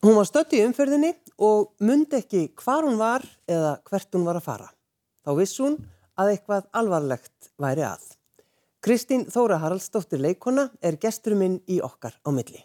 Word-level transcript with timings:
Hún 0.00 0.14
var 0.16 0.24
stött 0.24 0.54
í 0.56 0.62
umferðinni 0.64 1.10
og 1.44 1.74
mundi 1.84 2.16
ekki 2.16 2.46
hvar 2.56 2.86
hún 2.86 2.96
var 2.96 3.20
eða 3.44 3.74
hvert 3.84 4.16
hún 4.16 4.22
var 4.24 4.38
að 4.38 4.46
fara. 4.46 4.68
Þá 5.20 5.30
viss 5.36 5.60
hún 5.60 5.76
að 6.16 6.30
eitthvað 6.32 6.70
alvarlegt 6.80 7.50
væri 7.60 7.84
að. 7.84 8.06
Kristín 8.80 9.26
Þóra 9.28 9.58
Haraldsdóttir 9.60 10.22
leikona 10.24 10.70
er 10.80 10.96
gesturum 10.96 11.44
minn 11.44 11.58
í 11.68 11.82
okkar 11.84 12.16
á 12.24 12.32
milli. 12.32 12.62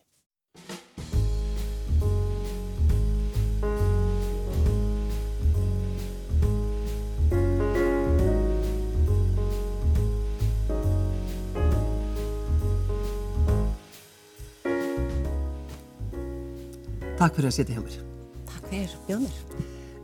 Takk 17.16 17.38
fyrir 17.38 17.48
að 17.48 17.54
setja 17.56 17.78
hjá 17.78 17.80
mér. 17.80 17.94
Takk 18.50 18.66
fyrir, 18.68 18.94
bjóðnir. 19.08 19.36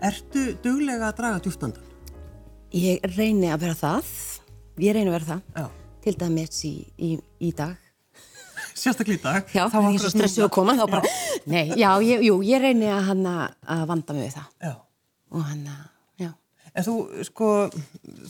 Ertu 0.08 0.44
duglega 0.64 1.10
að 1.10 1.18
draga 1.18 1.40
djúftandan? 1.44 1.88
Ég 2.72 3.04
reyni 3.18 3.50
að 3.52 3.66
vera 3.66 3.76
það. 3.76 4.12
Ég 4.80 4.96
reyni 4.96 5.12
að 5.12 5.16
vera 5.18 5.28
það. 5.28 5.42
Já. 5.58 5.66
Til 6.05 6.14
dæmis 6.22 6.62
í, 6.70 6.72
í, 6.96 7.10
í 7.44 7.50
dag. 7.58 7.90
Sérstaklega 8.72 9.20
í 9.20 9.24
dag. 9.26 9.52
Já, 9.52 9.66
það 9.74 9.88
er 9.90 9.98
svo 10.00 10.12
stressuð 10.14 10.46
að 10.46 10.54
koma. 10.55 10.76
Þá 10.80 10.86
bara, 10.94 11.12
nei, 11.52 11.66
já, 11.82 11.90
ég, 12.08 12.24
jú, 12.30 12.38
ég 12.48 12.64
reyni 12.64 12.88
að 12.88 13.02
hann 13.10 13.28
að 13.28 13.82
vanda 13.90 14.16
mig 14.16 14.30
við 14.30 14.38
það. 14.38 14.46
Já. 14.70 14.72
Og 15.36 15.44
hann 15.50 15.66
að, 15.74 15.82
já. 16.24 16.30
En 16.72 16.86
þú, 16.88 16.96
sko, 17.28 17.50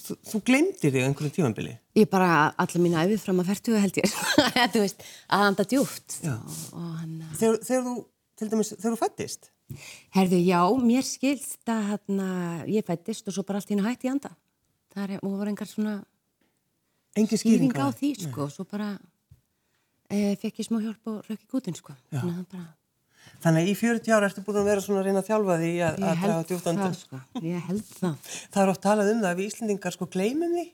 þú, 0.08 0.18
þú 0.32 0.42
glemdir 0.48 0.96
þig 0.96 1.06
einhverju 1.06 1.36
tímanbili? 1.36 1.76
Ég 2.02 2.10
bara 2.10 2.50
allir 2.58 2.82
mín 2.82 2.98
æfið 2.98 3.22
fram 3.28 3.44
að 3.46 3.54
fertu 3.54 3.78
held 3.78 4.02
ég. 4.02 4.18
þú 4.74 4.82
veist, 4.88 5.06
að 5.30 5.46
anda 5.52 5.68
djúft. 5.70 6.18
Já. 6.26 6.34
Og 6.74 6.90
hann 6.98 7.22
að... 7.28 7.38
Þegar, 7.44 7.62
þegar 7.70 7.86
þú, 7.92 7.96
til 8.42 8.50
dæmis, 8.52 8.74
þegar 8.74 8.96
þú 8.96 9.00
fættist? 9.02 9.52
Herðu, 10.18 10.40
já, 10.42 10.62
mér 10.82 11.06
skilst 11.08 11.70
að 11.72 11.84
hann 11.94 12.24
að 12.26 12.72
ég 12.74 12.88
fættist 12.88 13.30
og 13.30 13.36
svo 13.38 13.46
bara 13.48 13.62
allt 13.62 13.72
hennu 13.72 13.86
hætti 13.86 14.10
í 14.10 14.12
anda. 14.12 14.34
Það 14.92 15.16
er, 15.16 15.24
var 15.24 15.52
engar 15.54 15.70
svona 15.70 15.96
Engin 17.16 17.40
skýring 17.40 17.74
á 17.76 17.92
því, 17.92 18.12
sko. 18.26 18.48
Svo 18.52 18.66
bara 18.68 18.94
e, 20.08 20.36
fekk 20.40 20.62
ég 20.62 20.68
smá 20.68 20.80
hjálp 20.80 21.10
og 21.12 21.26
rökk 21.28 21.44
í 21.44 21.50
gútin, 21.52 21.76
sko. 21.78 21.96
Þannig 22.12 22.38
að 22.40 22.46
bara... 22.54 22.70
Þannig 23.42 23.64
að 23.66 23.72
í 23.72 23.74
40 23.78 24.14
ára 24.16 24.28
ertu 24.30 24.44
búin 24.46 24.60
að 24.62 24.70
vera 24.70 24.84
svona 24.84 25.02
að 25.02 25.08
reyna 25.08 25.22
að 25.22 25.28
þjálfa 25.28 25.58
því 25.62 25.72
að, 25.86 25.98
draga 26.02 26.62
það, 26.80 26.96
sko. 27.00 27.20
Ég 27.46 27.66
held 27.68 27.84
það. 27.98 28.30
Það 28.54 28.64
er 28.64 28.72
oft 28.74 28.84
talað 28.86 29.12
um 29.12 29.22
það 29.22 29.32
að 29.32 29.42
við 29.42 29.50
Íslendingar 29.52 29.96
sko 29.96 30.08
gleymum 30.16 30.56
því. 30.58 30.66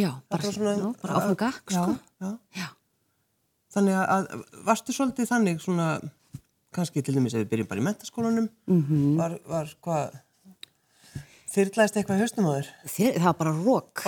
Já, 0.00 0.10
bara, 0.30 0.52
svona- 0.54 0.76
já, 0.78 0.86
bara 1.02 1.18
áfram 1.18 1.36
gakk, 1.36 1.72
Já, 1.74 1.82
sko. 1.82 1.96
já. 2.22 2.30
Já. 2.60 2.68
Þannig 3.74 3.96
að, 3.98 4.10
að 4.14 4.62
varstu 4.66 4.94
svolítið 4.94 5.30
þannig 5.30 5.60
svona, 5.62 5.88
kannski 6.72 7.02
til 7.02 7.14
dæmis 7.16 7.34
ef 7.34 7.42
við 7.44 7.50
byrjum 7.52 7.68
bara 7.68 7.80
í 7.80 7.84
mentaskólanum, 7.88 8.48
Mhm. 8.70 9.16
var, 9.18 9.38
var 9.48 9.66
hvað, 9.82 10.18
þyrrlæðist 11.50 11.96
eitthvað 11.98 12.18
í 12.18 12.22
hausnum 12.22 12.46
á 12.46 12.52
þér? 12.54 12.68
Það 13.18 13.24
var 13.24 13.38
bara 13.40 13.54
rók. 13.64 14.04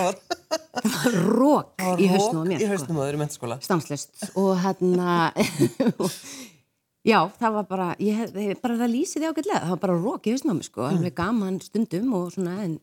Rók 1.27 1.83
í 2.03 2.07
hausnum 2.07 2.43
á 2.43 2.45
mér, 2.47 2.59
í 2.61 2.63
sko. 2.63 2.71
hausnum 2.73 2.97
á 2.99 3.03
þér 3.03 3.17
í 3.17 3.21
mentaskóla. 3.23 3.57
stanslust 3.61 4.29
og 4.39 4.53
hérna 4.63 5.33
já, 7.11 7.19
það 7.39 7.51
var 7.57 7.67
bara 7.67 7.87
ég, 7.99 8.31
bara 8.63 8.77
það 8.79 8.93
lýsið 8.95 9.27
ágætlega 9.27 9.59
það 9.65 9.73
var 9.75 9.81
bara 9.83 9.97
rók 9.99 10.27
í 10.29 10.33
hausnámi 10.35 10.63
sko, 10.63 10.87
Mm. 10.87 10.97
alveg 10.97 11.15
gaman 11.19 11.59
stundum 11.61 12.13
og 12.15 12.31
svona 12.31 12.55
en 12.63 12.79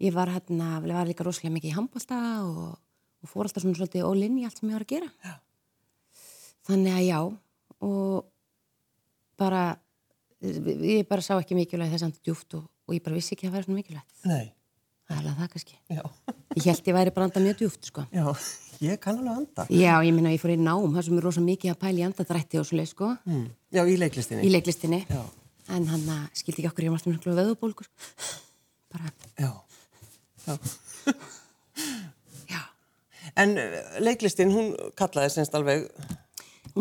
ég 0.00 0.12
var 0.14 0.28
hérna, 0.32 0.80
ég 0.80 0.94
var 0.96 1.06
líka 1.06 1.24
rosalega 1.26 1.52
mikið 1.58 1.72
í 1.72 1.76
handbólta 1.76 2.18
og, 2.46 2.78
og 3.22 3.28
fór 3.28 3.44
alltaf 3.44 3.62
svona 3.62 3.76
svolítið 3.76 4.06
ólinn 4.08 4.38
í 4.40 4.44
allt 4.48 4.58
sem 4.58 4.70
ég 4.70 4.78
var 4.78 4.86
að 4.86 4.92
gera 4.94 5.10
Já. 5.24 5.34
þannig 6.68 6.96
að 6.96 7.06
já 7.08 7.20
og 7.82 8.24
bara 9.38 9.62
ég 10.42 11.06
bara 11.08 11.24
sá 11.24 11.34
ekki 11.38 11.56
mikilvægt 11.58 11.94
þess 11.96 12.06
að 12.08 12.20
djúft 12.28 12.54
og, 12.58 12.64
og 12.88 12.94
ég 12.96 13.02
bara 13.04 13.16
vissi 13.18 13.34
ekki 13.34 13.48
að 13.48 13.52
það 13.52 13.58
væri 13.58 13.66
svona 13.68 13.80
mikilvægt 13.80 14.28
Nei, 14.30 14.46
það 15.08 15.18
er 15.18 15.36
það 15.40 15.50
kannski 15.54 15.76
já, 15.96 16.02
ég 16.58 16.68
held 16.68 16.90
ég 16.92 16.96
væri 16.98 17.14
bara 17.16 17.28
anda 17.30 17.42
mjög 17.46 17.58
djúft 17.62 17.88
sko 17.90 18.04
já, 18.14 18.26
ég 18.84 19.00
kann 19.02 19.18
alveg 19.18 19.40
anda. 19.42 19.66
Já, 19.74 19.94
ég 20.06 20.14
minna 20.14 20.30
ég 20.34 20.38
fór 20.42 20.52
í 20.54 20.58
nám, 20.60 20.84
það 20.94 21.06
sem 21.08 21.18
er 21.18 21.24
rosa 21.26 21.42
mikið 21.42 21.72
að 21.74 21.80
pæla 21.82 21.98
í 21.98 22.06
andadrætti 22.06 22.60
og 22.60 22.66
svoleið, 22.68 22.90
sko, 22.92 23.08
Mm. 23.26 23.46
Já, 23.74 23.82
í 23.82 23.96
leiklistinni. 23.98 24.44
í 24.46 24.52
leiklistinni. 24.54 25.00
Já. 25.10 25.22
En 25.74 25.84
hann 25.90 26.04
að 26.14 26.28
skildi 26.38 26.62
ekki 26.62 26.70
okkur, 26.70 26.84
ég 26.86 26.92
var 26.94 27.00
alltaf 27.00 27.10
mjög 27.12 27.40
veðubólkur. 27.40 27.88
Bara, 28.94 29.10
Já, 29.36 29.50
já. 30.46 30.54
já, 32.48 32.60
En 33.36 33.52
uh, 33.58 33.98
leiklistin, 34.00 34.50
hún 34.54 34.70
kallaði 34.96 35.34
semst 35.34 35.54
alveg 35.58 35.88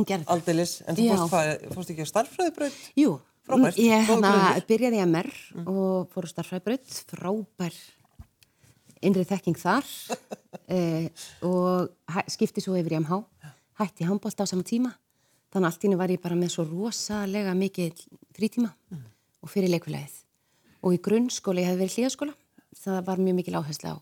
aldeilis, 0.05 0.77
en 0.85 0.97
þú 0.97 1.09
fórst, 1.11 1.31
hvað, 1.33 1.67
fórst 1.75 1.93
ekki 1.93 2.05
á 2.05 2.09
starffræðibraut? 2.11 2.79
Jú, 2.99 3.17
Frábært, 3.47 3.77
ég 3.79 4.09
góður 4.09 4.25
hann 4.27 4.57
að 4.57 4.65
byrjaði 4.67 4.97
í 4.99 5.03
MR 5.05 5.29
og 5.63 6.09
fór 6.11 6.27
á 6.27 6.29
starfræðbraut, 6.33 6.97
frábær 7.07 7.77
innrið 9.05 9.31
þekking 9.33 9.61
þar. 9.61 9.93
Eh, 10.67 11.05
og 11.47 11.93
skipti 12.27 12.59
svo 12.59 12.73
yfir 12.75 12.97
í 12.97 12.99
MH, 12.99 13.21
hætti 13.79 14.03
handbólt 14.03 14.41
á 14.43 14.49
sama 14.49 14.65
tíma. 14.67 14.89
Þannig 15.53 15.69
allt 15.69 15.85
í 15.85 15.87
henni 15.87 15.99
var 15.99 16.11
ég 16.11 16.19
bara 16.19 16.35
með 16.35 16.49
svo 16.57 16.65
rosalega 16.67 17.53
mikið 17.55 18.01
frítíma 18.35 18.73
og 18.91 19.51
fyrir 19.53 19.71
leikfélagið. 19.71 20.17
Og 20.83 20.97
í 20.97 20.99
grunnskóla, 21.05 21.63
ég 21.63 21.71
hef 21.71 21.79
verið 21.79 21.95
hlíðaskóla, 21.95 22.35
það 22.81 22.99
var 23.07 23.23
mjög 23.23 23.37
mikil 23.37 23.55
áhersla 23.61 23.93
á, 23.95 23.97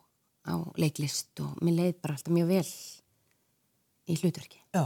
á 0.49 0.53
leiklist 0.81 1.43
og 1.45 1.59
mér 1.61 1.77
leið 1.83 2.01
bara 2.01 2.17
alltaf 2.17 2.33
mjög 2.33 2.49
vel 2.55 2.65
í 4.09 4.17
hlutverki. 4.23 4.63
Já, 4.73 4.85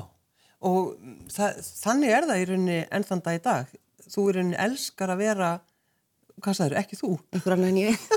og 0.66 0.96
það, 1.32 1.60
þannig 1.84 2.14
er 2.16 2.28
það 2.30 2.42
í 2.42 2.48
rauninni 2.50 2.78
enn 2.92 3.06
þann 3.08 3.22
dag 3.26 3.38
í 3.40 3.44
dag. 3.46 3.76
Þú 4.10 4.24
í 4.30 4.34
rauninni 4.38 4.58
elskar 4.66 5.14
að 5.14 5.22
vera, 5.24 5.50
hvað 6.42 6.58
sagður, 6.60 6.78
ekki 6.82 6.98
þú, 7.00 7.12
Einhver 7.36 7.56
annar 7.56 7.70
en 7.72 7.78
ég 7.80 8.08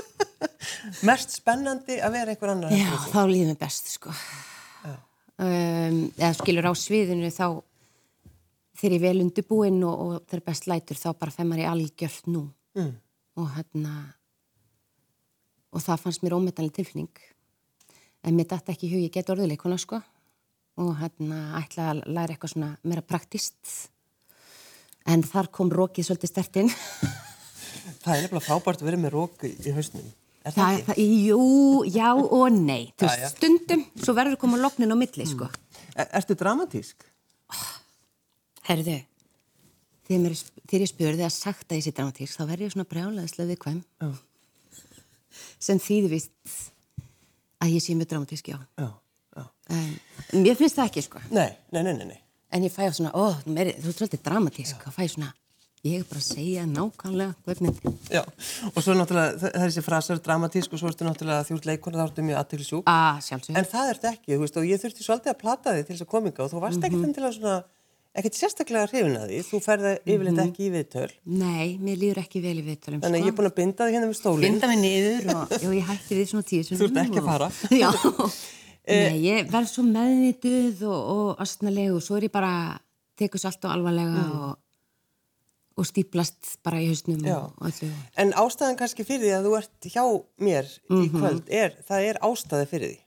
mest 1.09 1.35
spennandi 1.37 1.99
að 2.03 2.15
vera 2.17 2.33
einhver 2.33 2.51
annar. 2.55 2.73
Já, 2.75 2.89
þá 3.13 3.21
líður 3.29 3.51
mér 3.53 3.61
best, 3.63 3.93
sko. 3.97 4.15
Um, 5.43 5.95
eða 6.19 6.33
skilur 6.37 6.67
á 6.69 6.73
sviðinu 6.77 7.31
þá 7.33 7.47
þegar 8.77 8.93
ég 8.93 9.01
vel 9.01 9.21
undirbúinn 9.23 9.79
og, 9.87 9.95
og 10.03 10.27
þegar 10.29 10.43
best 10.51 10.67
lætur 10.69 10.99
þá 10.99 11.07
bara 11.17 11.33
femmar 11.33 11.61
ég 11.63 11.71
algjört 11.71 12.27
nú 12.29 12.49
Mm. 12.73 12.95
og 13.37 13.49
hérna 13.53 13.91
og 15.73 15.81
það 15.83 15.99
fannst 16.01 16.23
mér 16.25 16.33
ómetanlega 16.37 16.73
tilfinning 16.79 17.19
en 18.25 18.33
mér 18.37 18.47
dætti 18.49 18.73
ekki 18.73 18.89
hug 18.89 19.03
ég 19.03 19.11
get 19.13 19.29
orðuleikona 19.29 19.77
sko 19.77 19.99
og 20.81 20.95
hérna 20.99 21.39
ætla 21.59 21.89
að 21.91 22.01
læra 22.09 22.33
eitthvað 22.33 22.53
svona 22.55 22.71
meira 22.83 23.03
praktist 23.05 23.73
en 25.09 25.23
þar 25.27 25.49
kom 25.53 25.69
rókið 25.73 26.07
svolítið 26.07 26.31
stertinn 26.33 26.73
Það 28.03 28.13
er 28.15 28.21
nefnilega 28.25 28.43
frábært 28.45 28.81
að 28.81 28.87
vera 28.87 28.99
með 28.99 29.11
rók 29.15 29.43
í, 29.47 29.49
hausnum. 29.75 30.05
Er 30.43 30.53
það, 30.55 30.77
Það, 30.87 30.91
ekki? 30.93 31.05
jú, 31.27 31.39
já 31.91 32.09
og 32.15 32.45
nei 32.55 32.91
Þú 32.99 33.07
veist, 33.07 33.37
stundum, 33.37 33.83
svo 33.99 34.15
verður 34.17 34.37
koma 34.41 34.59
loknin 34.59 34.91
á 34.91 34.97
milli, 34.99 35.27
sko 35.27 35.47
Er, 35.95 36.07
ertu 36.19 36.35
dramatísk? 36.39 37.03
Herðu, 38.67 38.97
þegar, 40.07 40.35
þegar 40.63 40.85
ég 40.85 40.91
spurði 40.91 41.25
að 41.27 41.33
sagt 41.35 41.71
að 41.71 41.79
ég 41.79 41.85
sé 41.87 41.93
dramatísk, 41.95 42.35
þá 42.39 42.43
verður 42.49 42.65
ég 42.67 42.73
svona 42.75 42.87
brjálæðislega 42.91 43.49
viðkvæm 43.53 43.79
Já. 44.03 44.11
sem 45.67 45.81
þýði 45.83 46.11
vist 46.15 46.57
að 47.63 47.75
ég 47.75 47.83
sé 47.83 47.95
mjög 47.99 48.11
dramatísk. 48.13 48.51
Já, 48.53 48.59
já. 48.79 48.89
En 49.69 50.41
mér 50.43 50.57
finnst 50.59 50.75
það 50.79 50.89
ekki, 50.89 51.01
sko. 51.05 51.21
Nei, 51.31 51.49
nei, 51.71 51.83
nei, 51.83 51.93
nei. 52.05 52.19
En 52.53 52.63
ég 52.67 52.73
fæ 52.73 52.85
á 52.85 52.91
svona, 52.93 53.11
ó, 53.15 53.31
þú 53.45 53.55
ert 53.63 53.79
svolítið 53.97 54.21
dramatísk, 54.27 54.83
þá 54.83 54.91
fæ 54.93 55.05
svona, 55.09 55.29
ég 55.83 55.99
er 55.99 56.03
bara 56.07 56.21
að 56.21 56.27
segja 56.27 56.63
nákvæmlega 56.69 57.33
hvernig. 57.47 57.79
Já, 58.13 58.21
og 58.69 58.77
svo 58.83 58.93
náttúrulega, 58.95 59.39
það 59.41 59.49
er 59.57 59.63
þessi 59.67 59.83
frasar 59.83 60.19
dramatísk 60.23 60.73
og 60.75 60.79
svo 60.83 60.91
ertu 60.91 61.07
náttúrulega 61.07 61.47
þjórn 61.49 61.65
leikona, 61.71 61.97
þá 61.97 62.05
ertu 62.11 62.25
mjög 62.27 62.41
aðtilsjúk. 62.43 62.83
Að. 62.85 63.31
En 63.57 63.69
það 63.73 63.93
ertu 63.95 64.11
ekki, 64.11 64.35
þú 64.35 64.41
veist, 64.45 64.59
og 64.61 64.67
ég 64.69 64.83
þurfti 64.83 65.07
svolítið 65.07 65.33
að 65.33 65.39
plata 65.41 65.73
þig 65.79 65.87
til 65.87 65.95
þess 65.95 66.05
að 66.05 66.11
kominga 66.13 66.43
og 66.45 66.51
þú 66.53 66.61
varst 66.63 66.83
ekkert 66.87 67.07
endilega 67.09 67.33
svona, 67.39 67.55
ekkert 68.13 68.37
sérstaklega 68.37 68.87
hrifin 68.91 69.17
að 69.17 69.27
því, 69.33 69.41
þú 69.49 69.59
ferði 69.65 69.93
yfirleitt 70.05 70.37
Mhm. 70.37 70.47
ekki 70.53 70.63
í 70.67 70.71
viðtöl. 70.77 71.11
Nei, 71.25 71.67
mér 71.81 71.97
líður 72.03 72.21
ekki 72.21 72.41
vel 72.45 72.57
í 72.61 72.65
viðtölum, 72.69 73.01
Þannig 73.01 73.17
að 73.17 73.25
ég 73.25 73.31
er 73.33 73.37
búin 73.41 73.49
að 73.49 73.55
binda 73.57 73.87
þig 73.89 73.95
hérna 73.97 74.11
við 74.13 74.19
stólinn. 74.21 74.45
Binda 74.53 74.67
mig 74.69 74.79
niður 74.85 75.33
og, 75.33 75.51
og 75.57 75.73
ég 75.73 75.87
hætti 75.89 76.13
því 76.19 76.25
svona 76.29 76.45
tíu 76.45 76.61
Þú 76.69 76.85
ert 76.85 77.01
ekki 77.07 77.23
að 77.23 77.31
fara. 77.31 77.49
Já, 77.83 77.89
nei, 78.87 79.21
ég 79.23 79.47
verð 79.51 79.69
svo 79.71 79.83
meðvituð 79.87 80.81
og, 80.89 80.99
og 81.13 81.41
astnaleg 81.43 81.93
og 81.95 82.01
svo 82.03 82.17
er 82.19 82.27
ég 82.27 82.33
bara, 82.33 82.79
tekur 83.19 83.39
svo 83.39 83.51
allt 83.51 83.65
og 83.69 83.71
alvarlega 83.77 84.23
og, 84.33 84.57
og 85.79 85.87
stíplast 85.89 86.57
bara 86.65 86.81
í 86.83 86.89
hausnum 86.91 87.23
og, 87.31 87.53
og 87.57 87.69
öllu. 87.71 87.89
En 88.19 88.33
ástæðan 88.37 88.77
kannski 88.77 89.05
fyrir 89.07 89.23
því 89.27 89.33
að 89.37 89.47
þú 89.47 89.53
ert 89.61 89.89
hjá 89.93 90.03
mér 90.43 90.67
í 90.67 90.99
Mhm. 91.07 91.15
kvöld, 91.19 91.43
er, 91.49 91.77
það 91.87 92.07
er 92.11 92.19
ástæði 92.27 92.67
fyrir 92.73 92.91
því. 92.91 92.99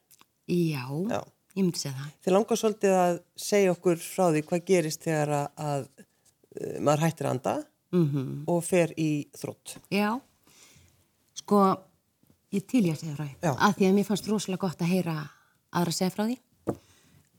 Já, 0.73 0.84
Já. 1.11 1.20
ég 1.56 1.62
myndi 1.64 1.78
segja 1.82 1.94
það. 1.99 2.11
Þið 2.25 2.32
langar 2.38 2.56
svolítið 2.62 2.96
að 3.02 3.20
segja 3.37 3.73
okkur 3.76 3.96
frá 4.02 4.25
því 4.32 4.43
hvað 4.49 4.64
gerist 4.73 5.02
þegar 5.06 5.28
að, 5.28 5.46
að 5.56 5.88
uh, 5.96 6.81
maður 6.81 7.05
hættir 7.06 7.26
að 7.26 7.34
anda 7.37 7.56
Mm 7.94 8.43
og 8.50 8.64
fer 8.67 8.90
í 8.99 9.28
þrótt. 9.38 9.76
Já, 9.94 10.08
sko, 11.38 11.61
ég 12.52 12.64
til 12.67 12.82
ég 12.88 12.96
að 12.96 13.00
segja 13.05 13.14
því. 13.20 13.28
Já. 13.44 13.52
Að 13.55 13.76
því 13.78 13.87
að 13.88 13.94
mér 13.96 14.06
fannst 14.08 14.26
rosalega 14.28 14.61
gott 14.67 14.82
að 14.82 14.90
heyra 14.90 15.14
aðra 15.72 15.92
segja 15.94 16.14
frá 16.14 16.24
því 16.26 16.38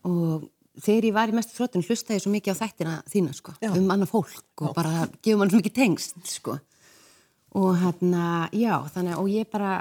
og 0.07 0.47
þegar 0.83 1.07
ég 1.09 1.15
var 1.17 1.31
í 1.31 1.35
mestu 1.35 1.55
þróttun 1.57 1.83
hlustaði 1.87 2.19
ég 2.19 2.23
svo 2.23 2.31
mikið 2.33 2.53
á 2.55 2.61
þættina 2.61 2.95
þína 3.09 3.33
sko, 3.35 3.53
Já. 3.63 3.71
um 3.73 3.91
annað 3.93 4.11
fólk 4.13 4.63
og 4.63 4.73
bara 4.77 5.07
gefur 5.21 5.39
mann 5.41 5.51
svo 5.51 5.61
mikið 5.61 5.75
tengst 5.79 6.17
sko. 6.29 6.57
og 7.57 7.69
hérna, 7.81 8.49
já, 8.53 8.75
þannig 8.93 9.17
og 9.17 9.29
ég 9.31 9.49
bara 9.51 9.79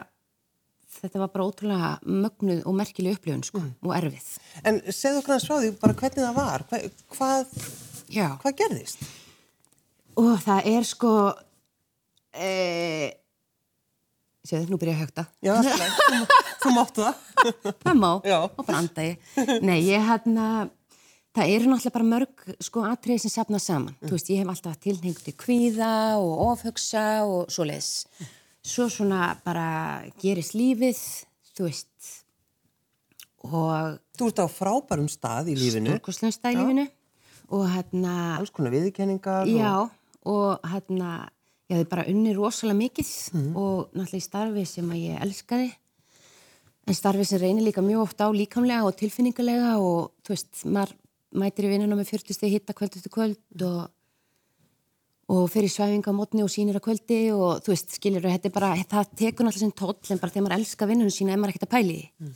þetta 0.96 1.20
var 1.20 1.28
bara 1.34 1.44
ótrúlega 1.50 1.90
mögnuð 2.08 2.62
og 2.64 2.74
merkileg 2.78 3.18
upplifun 3.18 3.44
sko, 3.44 3.60
og 3.84 3.92
erfið 3.98 4.30
En 4.64 4.80
segðu 4.88 5.20
okkur 5.20 5.34
hans 5.36 5.46
frá 5.50 5.58
því 5.60 5.72
bara 5.82 5.98
hvernig 6.00 6.24
það 6.24 6.38
var, 6.40 6.64
Hva, 6.70 6.80
hvað, 7.18 7.56
já, 8.08 8.28
hvað 8.40 8.58
gerðist? 8.62 9.04
og 10.16 10.32
það 10.40 10.70
er 10.72 10.86
sko 10.88 11.12
e... 12.32 13.12
séðu, 14.48 14.70
nú 14.72 14.78
byrja 14.80 14.94
ég 14.94 14.98
að 14.98 15.04
högta 15.04 15.26
Já, 15.46 15.52
alltaf, 15.56 16.32
þú, 16.62 16.72
máttu 16.76 17.04
það. 17.04 17.76
það 17.84 18.00
má, 18.00 18.10
Já. 18.26 18.38
og 18.46 18.64
bara 18.64 18.80
anda 18.82 19.06
ég. 19.06 19.28
Nei, 19.66 19.78
ég 19.86 20.08
hérna 20.08 20.46
það 21.36 21.52
eru 21.52 21.70
náttúrulega 21.70 21.94
bara 21.98 22.08
mörg 22.14 22.46
sko 22.64 22.86
atriði 22.88 23.26
sem 23.26 23.34
sapna 23.34 23.60
saman, 23.60 23.96
þú 24.06 24.14
veist, 24.16 24.32
ég 24.32 24.40
hef 24.42 24.52
alltaf 24.54 24.80
tilhengt 24.80 25.22
til 25.26 25.36
kvíða 25.36 25.92
og 26.22 26.44
ofhugsa 26.52 27.06
og 27.28 27.52
svo 27.52 27.66
leis 27.68 27.90
svo 28.66 28.88
svona 28.90 29.34
bara 29.46 29.68
gerist 30.20 30.56
lífið 30.58 30.98
þú 31.56 31.68
veist. 31.68 32.12
Og 33.46 33.98
Þú 34.16 34.30
ert 34.30 34.40
á 34.42 34.46
frábærum 34.48 35.08
stað 35.12 35.52
í 35.52 35.56
lífinu, 35.58 35.92
stórkostlum 35.92 36.32
stað 36.34 36.56
í 36.56 36.60
lífinu. 36.62 36.86
Og 37.54 37.66
hérna 37.70 38.14
alls 38.40 38.50
konar 38.50 38.72
viðkenningar. 38.74 39.46
Já, 39.46 39.86
og 40.26 40.64
hérna, 40.66 41.28
ég 41.70 41.76
hefði 41.80 41.88
bara 41.90 42.04
unni 42.10 42.34
rosalega 42.36 42.78
mikið 42.78 43.10
Mhm. 43.32 43.56
og 43.56 43.90
náttúrulega 43.92 44.22
í 44.22 44.28
starfi 44.28 44.66
sem 44.66 44.90
að 44.90 45.02
ég 45.02 45.20
elskaði. 45.22 45.72
En 46.86 46.94
starfi 46.94 47.24
sem 47.26 47.40
reynir 47.40 47.64
líka 47.66 47.82
mjög 47.82 48.02
oft 48.02 48.20
á 48.22 48.30
líkamlega 48.30 48.84
og 48.86 48.94
tilfinningulega 48.96 49.76
og 49.82 50.12
þú 50.22 50.28
veist, 50.36 50.64
maður 50.64 50.92
mætir 51.34 51.64
í 51.66 51.72
vinnuna 51.74 51.96
með 51.98 52.10
40 52.14 52.34
steg 52.34 52.52
hitta 52.52 52.72
kvöld 52.72 52.94
eftir 52.96 53.10
kvöld 53.10 53.62
og, 53.66 53.90
og 55.28 55.50
fyrir 55.50 55.66
svæfinga 55.68 56.06
á 56.06 56.14
mótni 56.14 56.44
og 56.46 56.48
sínir 56.54 56.78
á 56.78 56.80
kvöldi 56.80 57.32
og 57.34 57.58
þú 57.66 57.74
veist, 57.74 57.90
skiljur, 57.98 58.22
þetta 58.22 58.46
er 58.46 58.54
bara, 58.54 58.70
það 58.76 59.10
tekur 59.18 59.44
náttúrulega 59.44 59.58
sinn 59.58 59.72
tóll 59.74 60.10
en 60.14 60.18
bara 60.22 60.30
þegar 60.30 60.46
maður 60.46 60.58
elskar 60.60 60.88
vinnunum 60.88 61.10
sína 61.10 61.32
er 61.34 61.36
maður 61.42 61.56
ekkert 61.56 61.66
að 61.66 61.74
pæli. 61.74 62.10
Mm. 62.20 62.34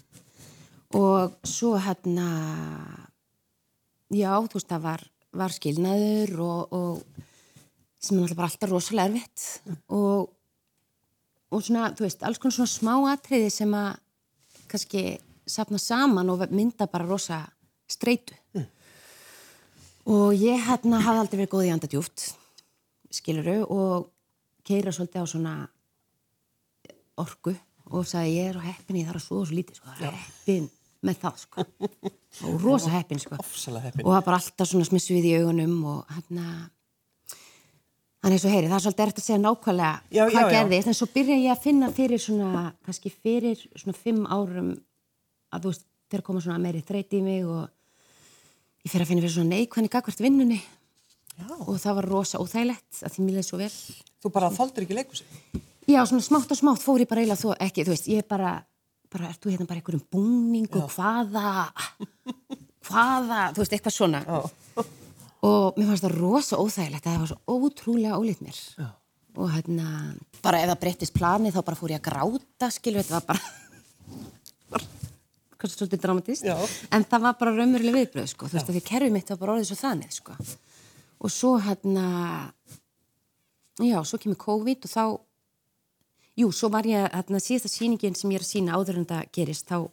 Og 0.98 1.32
svo 1.46 1.78
hérna, 1.78 2.26
já, 4.10 4.34
þú 4.50 4.58
veist, 4.58 4.68
það 4.72 4.82
var, 4.82 5.04
var 5.32 5.54
skilnaður 5.54 6.32
og, 6.42 6.72
og 6.74 7.26
sem 8.00 8.16
er 8.16 8.24
náttúrulega 8.24 8.48
alltaf 8.48 8.70
rosalega 8.70 9.10
erfitt 9.10 9.46
og, 9.92 10.30
og 11.52 11.64
svona, 11.64 11.90
þú 11.96 12.06
veist, 12.06 12.22
alls 12.24 12.40
konar 12.40 12.56
svona 12.56 12.72
smá 12.72 12.94
atriði 13.12 13.50
sem 13.52 13.74
að 13.76 13.90
kannski 14.70 15.04
sapna 15.50 15.80
saman 15.82 16.30
og 16.32 16.46
mynda 16.54 16.86
bara 16.90 17.08
rosa 17.08 17.42
streitu. 17.90 18.36
Og 20.10 20.32
ég 20.34 20.62
hérna 20.64 21.02
hafði 21.04 21.22
aldrei 21.22 21.38
verið 21.42 21.52
góð 21.52 21.66
í 21.66 21.72
andadjúft, 21.74 22.24
skiluru, 23.12 23.58
og 23.68 24.08
keira 24.66 24.94
svolítið 24.94 25.26
á 25.26 25.26
svona 25.28 25.54
orku 27.20 27.54
og 27.90 28.06
sagði 28.06 28.36
ég 28.38 28.50
er 28.52 28.58
á 28.58 28.62
heppinni, 28.64 29.02
ég 29.02 29.10
þarf 29.10 29.20
að 29.20 29.26
svoða 29.26 29.48
svo 29.50 29.58
lítið, 29.58 29.78
sko, 29.80 29.94
heppin 30.00 30.68
með 31.06 31.22
það, 31.24 31.38
sko. 31.44 31.64
Og 32.46 32.60
rosa 32.62 32.90
heppin, 32.92 33.18
sko 33.18 33.34
heppin. 33.34 34.04
og 34.04 34.12
það 34.14 34.26
bara 34.28 34.36
alltaf 34.38 34.68
svona 34.70 34.86
smissu 34.86 35.16
við 35.16 35.24
í 35.26 35.38
augunum 35.40 35.80
og 35.90 36.12
hérna 36.14 36.44
hann 38.20 38.34
er 38.36 38.40
svo 38.42 38.50
heyri, 38.52 38.68
það 38.68 38.76
er 38.78 38.84
svolítið 38.84 39.04
erft 39.06 39.20
að 39.20 39.26
segja 39.26 39.40
nákvæmlega 39.40 39.92
Já, 40.12 40.22
hvað 40.24 40.34
já, 40.34 40.40
já. 40.40 40.50
gerðist, 40.56 40.88
en 40.92 40.98
svo 40.98 41.08
byrja 41.14 41.36
ég 41.40 41.52
að 41.54 41.62
finna 41.64 41.90
fyrir 41.96 42.20
svona, 42.20 42.64
kannski 42.86 43.12
fyrir 43.14 43.62
svona 43.80 43.96
fimm 43.96 44.26
árum 44.28 44.72
að 45.50 45.62
þú 45.64 45.72
veist, 45.72 45.86
þegar 46.10 46.26
koma 46.26 46.42
svona 46.44 46.60
meiri 46.62 46.82
þreyti 46.84 47.20
í 47.20 47.24
mig 47.24 47.46
og 47.48 47.64
ég 48.84 48.92
fyrir 48.92 49.06
að 49.06 49.10
finna 49.12 49.24
fyrir 49.24 49.34
svona 49.38 49.54
neikvæðni 49.56 49.92
gagvart 49.94 50.22
vinnunni 50.24 50.60
Já. 50.60 51.46
og 51.64 51.76
það 51.80 51.96
var 52.00 52.08
rosa 52.12 52.40
óþægilegt 52.42 53.00
að 53.06 53.14
því 53.14 53.24
mér 53.26 53.38
leið 53.40 53.48
svo 53.48 53.60
vel 53.62 53.72
Þú 54.20 54.30
bara 54.34 54.50
þóldur 54.52 54.84
ekki 54.84 54.96
leikusið. 54.98 55.36
Já, 55.88 56.02
svona 56.04 56.20
smátt 56.26 56.50
og 56.52 56.58
smátt 56.58 56.82
fór 56.84 57.00
ég 57.00 57.08
bara 57.08 57.22
eiginlega 57.22 57.40
þú 57.40 57.54
ekki, 57.56 57.86
þú 57.86 57.94
veist, 57.94 58.08
ég 58.12 58.26
bara, 58.28 58.50
bara, 59.08 59.30
ert 59.32 59.40
þú 59.40 59.54
hérna 59.54 59.64
bara 59.70 59.80
einhverjum 59.80 60.02
búning 60.12 60.66
og 60.76 60.90
hvaða, 60.92 61.54
hvaða, 62.84 63.38
þú 63.56 63.62
veist, 63.62 63.72
eitthvað 63.78 63.94
svona. 63.96 64.20
Og 65.46 65.78
mér 65.78 65.88
fannst 65.88 66.04
það 66.04 66.16
rosa 66.18 66.58
óþægilegt, 66.60 67.06
það 67.06 67.22
var 67.22 67.30
svo 67.30 67.38
ótrúlega 67.48 68.18
ólít 68.20 68.42
mér. 68.44 68.58
Já. 68.76 68.88
Og 69.38 69.52
hérna, 69.54 69.86
bara 70.42 70.60
ef 70.60 70.72
það 70.72 70.80
breyttist 70.82 71.14
planið 71.16 71.54
þá 71.56 71.60
bara 71.68 71.78
fór 71.78 71.94
ég 71.94 72.00
að 72.00 72.08
gráta, 72.08 72.68
skilju, 72.74 73.04
þetta 73.06 73.20
var 73.20 73.26
bara, 73.30 74.82
kannski 75.56 75.78
svolítið 75.78 76.02
dramatist. 76.02 76.44
Já. 76.44 76.56
En 76.92 77.06
það 77.08 77.24
var 77.28 77.38
bara 77.40 77.54
raunveruleg 77.56 77.96
viðbröð, 77.96 78.28
sko, 78.34 78.50
þú 78.50 78.58
veist, 78.58 78.68
að 78.68 78.76
því 78.76 78.84
kerfið 78.90 79.16
mitt 79.16 79.32
var 79.32 79.40
bara 79.40 79.54
orðið 79.54 79.70
svo 79.70 79.78
þannig, 79.80 80.12
sko. 80.18 80.36
Og 81.20 81.32
svo 81.32 81.54
hérna, 81.62 82.06
já, 83.80 83.96
svo 84.04 84.20
kemur 84.20 84.40
COVID 84.44 84.88
og 84.88 84.92
þá, 84.92 85.04
jú, 86.42 86.50
svo 86.52 86.72
var 86.74 86.90
ég, 86.90 87.08
hérna, 87.14 87.40
síðasta 87.40 87.72
sýningin 87.72 88.18
sem 88.18 88.34
ég 88.34 88.42
er 88.42 88.44
að 88.44 88.50
sína 88.50 88.76
áður 88.76 89.00
en 89.00 89.08
það 89.08 89.32
gerist, 89.38 89.70
þá 89.70 89.88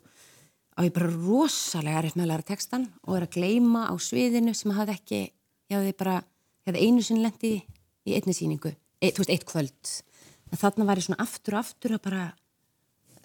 á 0.77 0.79
ég 0.85 0.93
bara 0.93 1.09
rosalega 1.09 2.03
erfitt 2.03 2.17
með 2.17 2.27
að 2.27 2.31
læra 2.31 2.45
textan 2.45 2.85
og 3.07 3.17
er 3.17 3.25
að 3.25 3.33
gleyma 3.37 3.87
á 3.89 3.93
sviðinu 3.97 4.53
sem 4.55 4.75
hafði 4.77 4.93
ekki, 4.93 5.21
ég 5.69 5.77
hafði 5.77 5.93
bara, 5.99 6.17
ég 6.65 6.71
hafði 6.73 6.87
einu 6.87 7.05
sinni 7.05 7.23
lendi 7.25 7.53
í 8.07 8.17
einni 8.17 8.35
sýningu, 8.35 8.73
e, 9.01 9.11
þú 9.11 9.23
veist, 9.23 9.33
eitt 9.35 9.47
kvöld. 9.47 9.93
En 10.51 10.61
þarna 10.61 10.87
var 10.87 10.99
ég 11.01 11.07
svona 11.07 11.23
aftur 11.23 11.57
og 11.57 11.63
aftur 11.65 11.97
að 11.97 12.03
bara, 12.09 12.25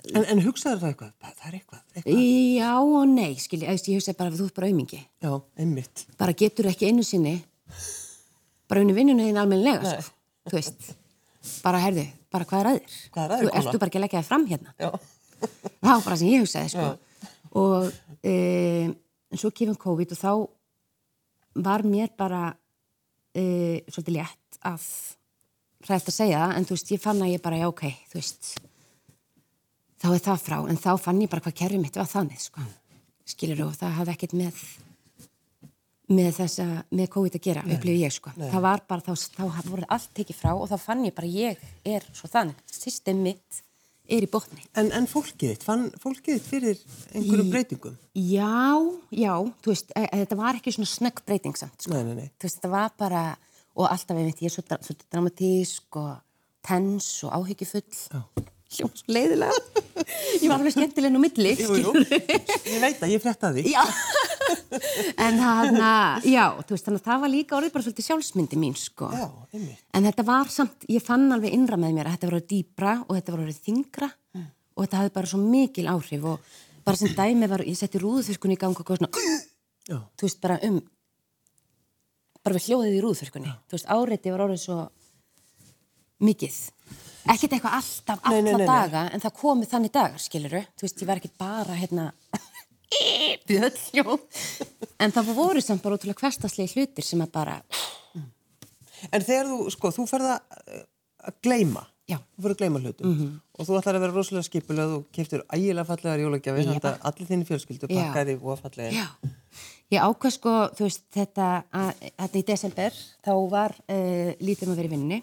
En, 0.02 0.24
en 0.26 0.40
hugsaður 0.42 0.80
það 0.82 0.88
eitthvað? 0.88 1.10
Það 1.22 1.34
það 1.38 1.44
er 1.46 1.56
eitthvað, 1.60 1.82
eitthvað. 1.94 2.22
já 2.58 2.70
og 2.82 3.04
nei, 3.06 3.34
skilji, 3.38 3.66
ég, 3.70 3.84
hugsaði 4.00 4.18
bara 4.18 4.32
að 4.32 4.40
þú 4.40 4.46
ert 4.48 4.56
bara 4.56 4.70
aumingi. 4.72 4.98
Já, 5.22 5.30
einmitt. 5.62 6.02
bara 6.18 6.34
getur 6.34 6.66
ekki 6.72 6.88
einu 6.90 7.04
sinni 7.06 7.36
bara 8.72 8.82
unni 8.82 8.94
vinnunni 8.96 9.28
þín 9.28 9.40
almennilega 9.42 9.84
Nei. 9.84 10.00
sko. 10.00 10.14
þú 10.48 10.58
veist, 10.58 10.86
bara 11.64 11.80
herðu 11.82 12.06
bara 12.32 12.46
hvað 12.48 12.62
er 12.62 12.68
að 12.70 12.78
þér? 12.78 12.96
Hvað 13.12 13.22
er 13.24 13.32
að 13.32 13.42
þér, 13.42 13.48
Þú 13.52 13.60
ertu 13.60 13.80
bara 13.82 13.90
ekki 13.90 14.00
að 14.00 14.04
leggja 14.06 14.22
þig 14.22 14.28
fram 14.30 14.46
hérna 14.48 14.74
Já. 14.80 14.90
það 15.42 15.92
var 15.92 16.04
bara 16.06 16.18
sem 16.20 16.30
ég 16.32 16.44
hugsaði 16.44 16.72
sko. 16.72 16.88
og 17.62 17.88
e, 18.24 18.34
en 19.32 19.42
svo 19.42 19.52
kemur 19.52 19.78
COVID 19.82 20.14
og 20.16 20.20
þá 20.22 20.32
var 21.54 21.84
mér 21.86 22.12
bara 22.18 22.44
e, 23.34 23.82
svolítið 23.88 24.18
létt 24.18 24.60
að 24.68 24.84
hrætt 25.82 26.08
að 26.08 26.14
segja 26.14 26.44
það 26.44 26.54
en 26.56 26.68
þú 26.68 26.76
veist, 26.76 26.92
ég 26.94 27.02
fann 27.02 27.24
að 27.24 27.32
ég 27.34 27.42
bara, 27.42 27.58
já 27.58 27.68
ok, 27.70 27.82
þú 28.12 28.20
veist 28.20 28.52
þá 30.02 30.08
er 30.12 30.22
það 30.26 30.46
frá, 30.46 30.56
en 30.68 30.80
þá 30.80 30.92
fann 31.00 31.20
ég 31.22 31.30
bara 31.30 31.44
hvað 31.44 31.58
kerfið 31.60 31.82
mitt 31.82 31.98
var 31.98 32.08
þannig, 32.10 32.40
sko. 32.42 32.64
Skilur 33.32 33.66
og 33.68 33.76
það 33.78 33.98
hafði 34.00 34.16
ekkert 34.16 34.38
með 34.38 34.62
með 36.12 36.32
þessa, 36.36 36.64
með 36.92 37.06
COVID 37.14 37.36
að 37.38 37.44
gera 37.46 37.62
upplifið 37.62 38.02
ég, 38.02 38.12
sko, 38.12 38.32
það 38.36 38.64
var 38.66 38.82
bara 38.90 39.04
þá, 39.06 39.28
þá 39.38 39.68
voruð 39.70 39.86
allt 39.94 40.10
tekið 40.18 40.36
frá 40.36 40.50
og 40.52 40.66
þá 40.68 40.74
fann 40.82 41.04
ég 41.06 41.14
bara 41.16 41.30
ég 41.30 41.62
er 41.88 42.04
svo 42.12 42.28
þannig, 42.28 42.58
system 42.68 43.22
mitt 43.24 43.62
er 44.08 44.26
í 44.26 44.28
botni 44.30 44.64
En, 44.78 44.90
en 44.96 45.06
fólkið 45.10 45.54
þitt, 45.54 45.66
fann 45.66 45.86
fólkið 46.02 46.38
þitt 46.38 46.48
fyrir 46.48 46.82
einhverjum 47.12 47.52
breytingum? 47.52 47.96
Já, 48.18 48.76
já, 49.14 49.34
þú 49.62 49.72
veist, 49.72 49.92
e, 49.94 50.04
e, 50.04 50.22
þetta 50.24 50.38
var 50.40 50.58
ekki 50.58 50.74
svona 50.74 50.90
snögg 50.90 51.22
breyting 51.28 51.58
samt, 51.58 51.78
sko. 51.80 51.94
Nei, 51.94 52.02
nei, 52.08 52.16
nei. 52.22 52.30
Þú 52.36 52.48
veist, 52.48 52.58
þetta 52.60 52.72
var 52.72 52.94
bara, 53.00 53.22
og 53.76 53.88
alltaf 53.88 54.18
einmitt, 54.18 54.42
ég 54.44 54.50
er 54.50 54.56
svo, 54.56 54.64
svo 54.88 54.96
dramatísk 55.06 56.00
og 56.00 56.12
tens 56.66 57.08
og 57.26 57.36
áhyggjufull. 57.38 58.02
Svo 58.72 58.88
leiðilega. 59.12 59.52
ég 60.40 60.48
var 60.48 60.58
alveg 60.58 60.72
skemmtileg 60.76 61.12
nú 61.12 61.20
milli, 61.22 61.54
Jú, 61.60 61.76
jú. 61.76 61.92
Ég 62.08 62.78
veit 62.80 63.02
að 63.02 63.12
ég 63.12 63.22
frétta 63.22 63.52
því. 63.52 63.66
Já, 63.72 63.82
en 65.26 65.38
hann, 65.42 65.78
já, 66.28 66.44
þú 66.62 66.74
veist, 66.74 66.86
þannig 66.88 67.02
að 67.02 67.08
það 67.08 67.22
var 67.24 67.32
líka 67.32 67.56
orðið 67.58 67.74
bara 67.74 67.86
svolítið 67.86 68.08
sjálfsmyndi 68.08 68.60
mín, 68.60 68.76
sko. 68.78 69.10
Já, 69.12 69.26
einmitt. 69.52 69.84
En 69.92 70.08
þetta 70.08 70.26
var 70.28 70.52
samt, 70.52 70.88
ég 70.92 71.04
fann 71.04 71.28
alveg 71.34 71.56
innra 71.56 71.78
með 71.80 71.96
mér 71.98 72.10
að 72.10 72.16
þetta 72.16 72.30
var 72.30 72.38
orðið 72.38 72.50
dýbra 72.54 72.96
og 73.06 73.14
þetta 73.18 73.34
var 73.34 73.44
orðið 73.46 73.62
þingra 73.68 74.10
og 74.72 74.84
þetta 74.84 75.00
hafði 75.02 75.14
bara 75.18 75.32
svo 75.32 75.40
mikil 75.42 75.86
áhrif 75.92 76.26
og 76.32 76.52
bara 76.86 76.98
sem 76.98 77.14
dæmi 77.16 77.48
var, 77.50 77.64
ég 77.68 77.78
setti 77.78 78.00
rúðuþurkunni 78.02 78.56
í 78.56 78.60
gang 78.60 78.82
og 78.82 78.92
svona, 78.92 79.10
þú 79.86 80.26
veist, 80.26 80.40
bara 80.42 80.58
um, 80.66 80.80
bara 82.42 82.58
við 82.58 82.68
hljóðið 82.68 82.96
í 82.96 83.02
rúðuþurkunni. 83.04 83.54
Þú 83.70 83.78
veist, 83.78 83.90
áreiti 83.92 84.34
var 84.34 84.44
orðið 84.46 84.62
svo 84.64 84.78
mikið. 86.26 86.58
Ekkert 87.32 87.54
eitthvað 87.54 87.76
alltaf, 87.78 88.24
nei. 88.34 88.64
daga, 88.66 89.04
en 89.14 89.22
það 89.22 89.36
komið 89.38 89.70
þannig 89.70 89.94
dagar, 89.94 90.22
skiluru. 90.22 90.62
Þú 90.74 90.86
veist, 90.88 91.02
ég 91.02 91.10
var 91.10 91.20
ekkert 91.20 91.36
bara, 91.38 91.76
hérna, 91.78 92.08
bjöll, 93.48 93.78
jú. 93.96 94.18
En 95.02 95.14
það 95.14 95.32
voru 95.36 95.62
samt 95.64 95.82
bara 95.84 95.98
ótrúlega 95.98 96.20
hverstaslega 96.22 96.74
hlutir 96.76 97.06
sem 97.06 97.22
að 97.24 97.32
bara, 97.34 97.56
En 99.10 99.24
þegar 99.24 99.48
þú, 99.50 99.56
sko, 99.74 99.90
þú 99.96 100.04
ferð 100.06 100.28
að, 100.30 100.60
að 101.26 101.38
gleyma. 101.42 101.80
Já. 102.10 102.18
Þú 102.36 102.44
ferð 102.44 102.54
að 102.54 102.60
gleyma 102.60 102.82
hlutum. 102.82 103.16
Og 103.56 103.66
þú 103.66 103.78
ætlar 103.78 103.98
að 103.98 104.04
vera 104.04 104.14
rosalega 104.14 104.46
skipuleg 104.46 104.92
og 104.94 105.08
keftur 105.14 105.42
ægilega 105.48 105.88
fallegar. 105.88 106.22
Þannig 106.44 106.86
að 106.86 107.08
allir 107.10 107.30
þinni 107.30 107.48
fjölskyldu 107.48 107.90
pakkaði 107.90 108.36
og 108.38 108.60
fallega. 108.62 108.92
Já, 108.94 109.32
ég 109.96 110.06
ákvað 110.06 110.36
sko, 110.36 110.54
þú 110.78 110.86
veist, 110.86 111.04
þetta, 111.14 111.48
að, 111.80 112.06
þetta 112.22 112.38
í 112.38 112.46
desember, 112.52 113.02
þá 113.26 113.32
var 113.50 113.74
uh, 113.82 114.30
lítið 114.38 114.68
um 114.68 114.74
að 114.76 114.80
vera 114.82 114.90
í 114.90 114.94
vinninni 114.94 115.20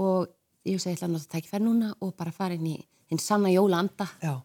og 0.00 0.32
ég 0.64 0.78
hugsaði, 0.78 0.94
ég 0.94 0.98
ætla 0.98 1.10
að 1.10 1.14
nota 1.18 1.32
tækifæri 1.36 1.64
núna 1.68 1.92
og 2.00 2.16
bara 2.18 2.32
fara 2.34 2.56
inn 2.56 2.72
í 2.72 2.78
hinn 3.12 3.20
sanna 3.22 3.52
jólaanda 3.52 4.08
Já. 4.22 4.38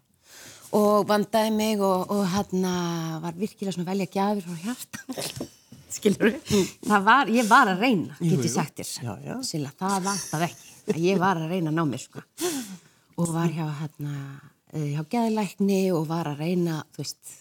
Og 0.76 1.08
vandaði 1.10 1.54
mig 1.56 1.80
og, 1.82 2.12
og 2.14 2.26
hérna 2.34 2.74
var 3.24 3.38
virkilega 3.38 3.76
svona 3.76 3.88
að 3.88 3.94
velja 3.94 4.12
gjafir 4.14 4.46
frá 4.46 4.60
hjarta 4.66 5.48
skilur 6.00 6.36
það 6.86 7.06
var, 7.06 7.32
ég 7.34 7.48
var 7.50 7.72
að 7.72 7.84
reyna 7.86 8.18
get 8.22 8.46
ég 8.46 8.52
sagt 8.54 8.80
þér. 8.80 9.42
Silla, 9.46 9.72
það 9.78 9.98
vantaði 10.06 10.50
ekki 10.50 10.96
að 10.96 11.02
ég 11.06 11.22
var 11.22 11.40
að 11.40 11.54
reyna 11.54 11.72
að 11.72 11.80
ná 11.80 11.84
mér 11.90 12.04
sko. 12.04 12.24
Og 13.20 13.34
var 13.34 13.52
hjá 13.54 13.66
hérna 13.82 14.14
eh, 14.74 14.94
hjá 14.94 15.02
geðlækni 15.16 15.82
og 15.96 16.08
var 16.10 16.30
að 16.32 16.44
reyna 16.46 16.84
þú 16.94 17.04
veist 17.04 17.34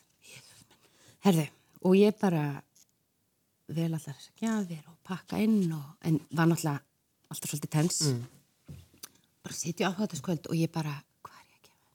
herðu, 1.27 1.47
og 1.85 1.99
ég 1.99 2.17
bara 2.21 2.45
vel 3.69 3.91
allar 3.91 4.01
þessar 4.01 4.41
gjafir 4.41 4.83
og 4.89 4.97
pakka 5.05 5.41
inn 5.45 5.69
og, 5.77 5.97
en 6.09 6.21
var 6.31 6.49
náttúrulega 6.49 6.81
alltaf 7.29 7.53
svolítið 7.53 7.75
tens. 7.75 8.01
Bara 9.45 9.57
sitja 9.57 9.93
á 9.93 9.99
þetta 9.99 10.21
skvöld 10.21 10.49
og 10.49 10.57
ég 10.57 10.73
bara 10.73 10.95
hvað 11.27 11.43
er 11.43 11.49
ég 11.53 11.59
að 11.59 11.69
gefa 11.69 11.89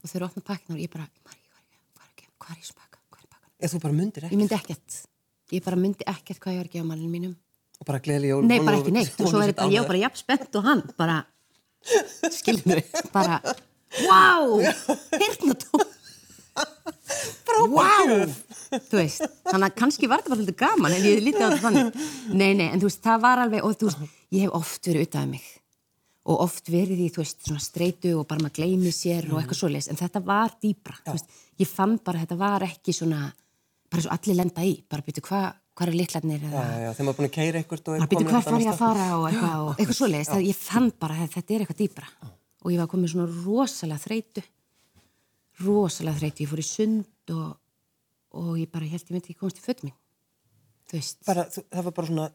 og 0.00 0.10
þau 0.10 0.16
eru 0.20 0.28
opnað 0.30 0.46
pakkina 0.50 0.76
og 0.76 0.82
ég 0.82 0.90
bara 0.92 1.06
"Ég? 1.06 1.36
Man 1.96 2.08
ekki 2.10 2.26
hvað 2.40 2.56
er 2.56 2.60
ég 2.60 2.66
að 2.70 2.80
pakka 2.80 3.00
ég 4.30 4.38
myndi 4.40 4.56
ekkert. 4.56 5.06
Ég 5.52 5.64
bara 5.64 5.76
myndi 5.76 6.04
ekkert 6.06 6.38
hvað 6.40 6.52
ég 6.54 6.60
var 6.60 6.68
að 6.68 6.72
gefa 6.72 6.86
manninu 6.86 7.10
mínum. 7.10 7.36
Og 7.80 7.86
bara 7.86 8.00
gleðli 8.00 8.28
jól. 8.28 8.44
nei, 8.46 8.58
bara 8.60 8.76
ekki 8.78 8.92
neitt. 8.92 9.20
Og 9.20 9.28
svo 9.28 9.40
er 9.40 9.52
þetta, 9.52 9.70
ég 9.72 9.86
bara 9.86 9.98
jafn 9.98 10.16
spennt 10.16 10.56
og 10.56 10.64
hann 10.64 10.82
bara, 10.96 11.24
skilur 12.30 12.80
þau 12.80 13.10
bara, 13.12 13.40
wow 14.06 14.60
hirtnató 14.60 15.80
wow 17.72 18.12
þú 18.70 19.00
veist, 19.00 19.24
þannig 19.48 19.66
að 19.66 19.78
kannski 19.80 20.10
var 20.10 20.20
þetta 20.20 20.30
bara 20.30 20.40
svolítið 20.40 20.58
gaman 20.60 20.94
en 20.94 21.06
ég 21.08 21.24
lítið 21.24 21.42
á 21.42 21.48
þetta 21.48 21.62
þannig. 21.64 22.04
Nei, 22.36 22.52
nei, 22.54 22.68
en 22.68 22.82
þú 22.82 22.90
veist, 22.90 23.02
það 23.02 23.24
var 23.24 23.42
alveg 23.44 23.66
og 23.66 23.78
þú 23.80 23.88
veist, 23.88 24.12
ég 24.36 24.44
hef 24.46 24.60
oft 24.60 24.90
verið 24.90 25.08
utan 25.08 25.24
af 25.24 25.32
mig 25.32 25.48
og 26.28 26.42
oft 26.44 26.68
verið 26.68 27.00
í, 27.06 27.08
þú 27.14 27.22
veist, 27.22 27.40
svona 27.46 27.62
streitu 27.64 28.12
og 28.18 28.26
bara 28.28 28.44
maður 28.44 28.60
gleymi 28.60 28.92
sér 28.92 29.30
og 29.30 29.40
eitthvað 29.40 29.60
svoleiðis 29.62 29.88
en 29.92 30.00
þetta 30.00 30.20
var 30.26 30.52
dýbra, 30.60 30.98
þú 31.06 31.14
veist, 31.16 31.38
ég 31.62 31.70
fann 31.70 31.96
bara 32.04 32.20
þetta 32.24 32.36
var 32.40 32.66
ekki 32.66 32.94
svona, 32.96 33.22
bara 33.90 34.04
svo 34.04 34.12
allir 34.14 34.38
lenda 34.42 34.66
í 34.68 34.74
bara 34.90 35.06
byrju, 35.06 35.24
hvað 35.30 35.48
hva 35.80 35.86
er 35.86 35.96
litlarnir 35.96 36.42
Já, 36.42 36.48
eða? 36.50 36.60
Já, 36.60 36.80
já, 36.82 36.90
maður 36.90 37.10
er 37.10 37.16
búin 37.16 37.28
að 37.30 37.34
keira 37.38 37.60
eitthvað 37.62 37.80
og 37.80 37.94
bara 37.94 38.10
byrju, 38.10 38.28
hvað 38.28 38.46
fær 38.50 38.60
ég 38.60 38.72
að 38.74 38.80
fara 38.82 39.06
og 39.16 39.26
eitthvað, 39.30 39.62
og 39.64 39.70
eitthvað 39.78 39.98
svoleiðis, 40.00 40.30
það 40.34 40.46
ég 40.50 40.60
fann 40.60 40.90
bara 41.00 41.16
að 41.16 41.32
þetta 41.38 41.54
er 41.54 41.64
eitthvað 41.64 41.80
dýbra 41.80 42.10
og 42.60 42.74
ég 42.74 42.82
var 42.82 42.90
komin 42.92 43.12
svona 43.14 43.28
rosalega 43.46 44.04
þreytu 44.04 44.44
rosalega 45.64 46.20
þreytu, 46.20 46.44
ég 46.44 46.50
fór 46.52 46.60
í 46.60 46.66
sund 46.68 47.34
og, 47.34 47.48
og 48.36 48.52
ég 48.60 48.70
bara 48.72 48.88
held 48.90 49.06
ég 49.06 49.14
myndi 49.14 49.32
ekki 49.32 49.40
komast 49.40 49.60
í 49.60 49.64
född 49.64 49.84
mín 49.86 49.96
þú 50.90 50.98
veist, 50.98 51.20
Bara, 51.24 51.46
það 51.48 51.88
var 51.88 51.96
bara 51.96 52.10
svona, 52.10 52.28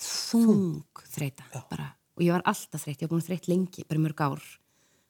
þung 0.00 1.04
þreita 1.12 1.64
bara, 1.68 1.90
og 2.20 2.26
ég 2.26 2.34
var 2.36 2.44
alltaf 2.44 2.82
þreytt, 2.84 3.00
ég 3.00 3.08
var 3.08 3.14
búin 3.14 3.22
að 3.22 3.30
þreytt 3.30 3.46
lengi 3.48 3.86
bara 3.88 4.02
mörg 4.04 4.20
ár, 4.20 4.42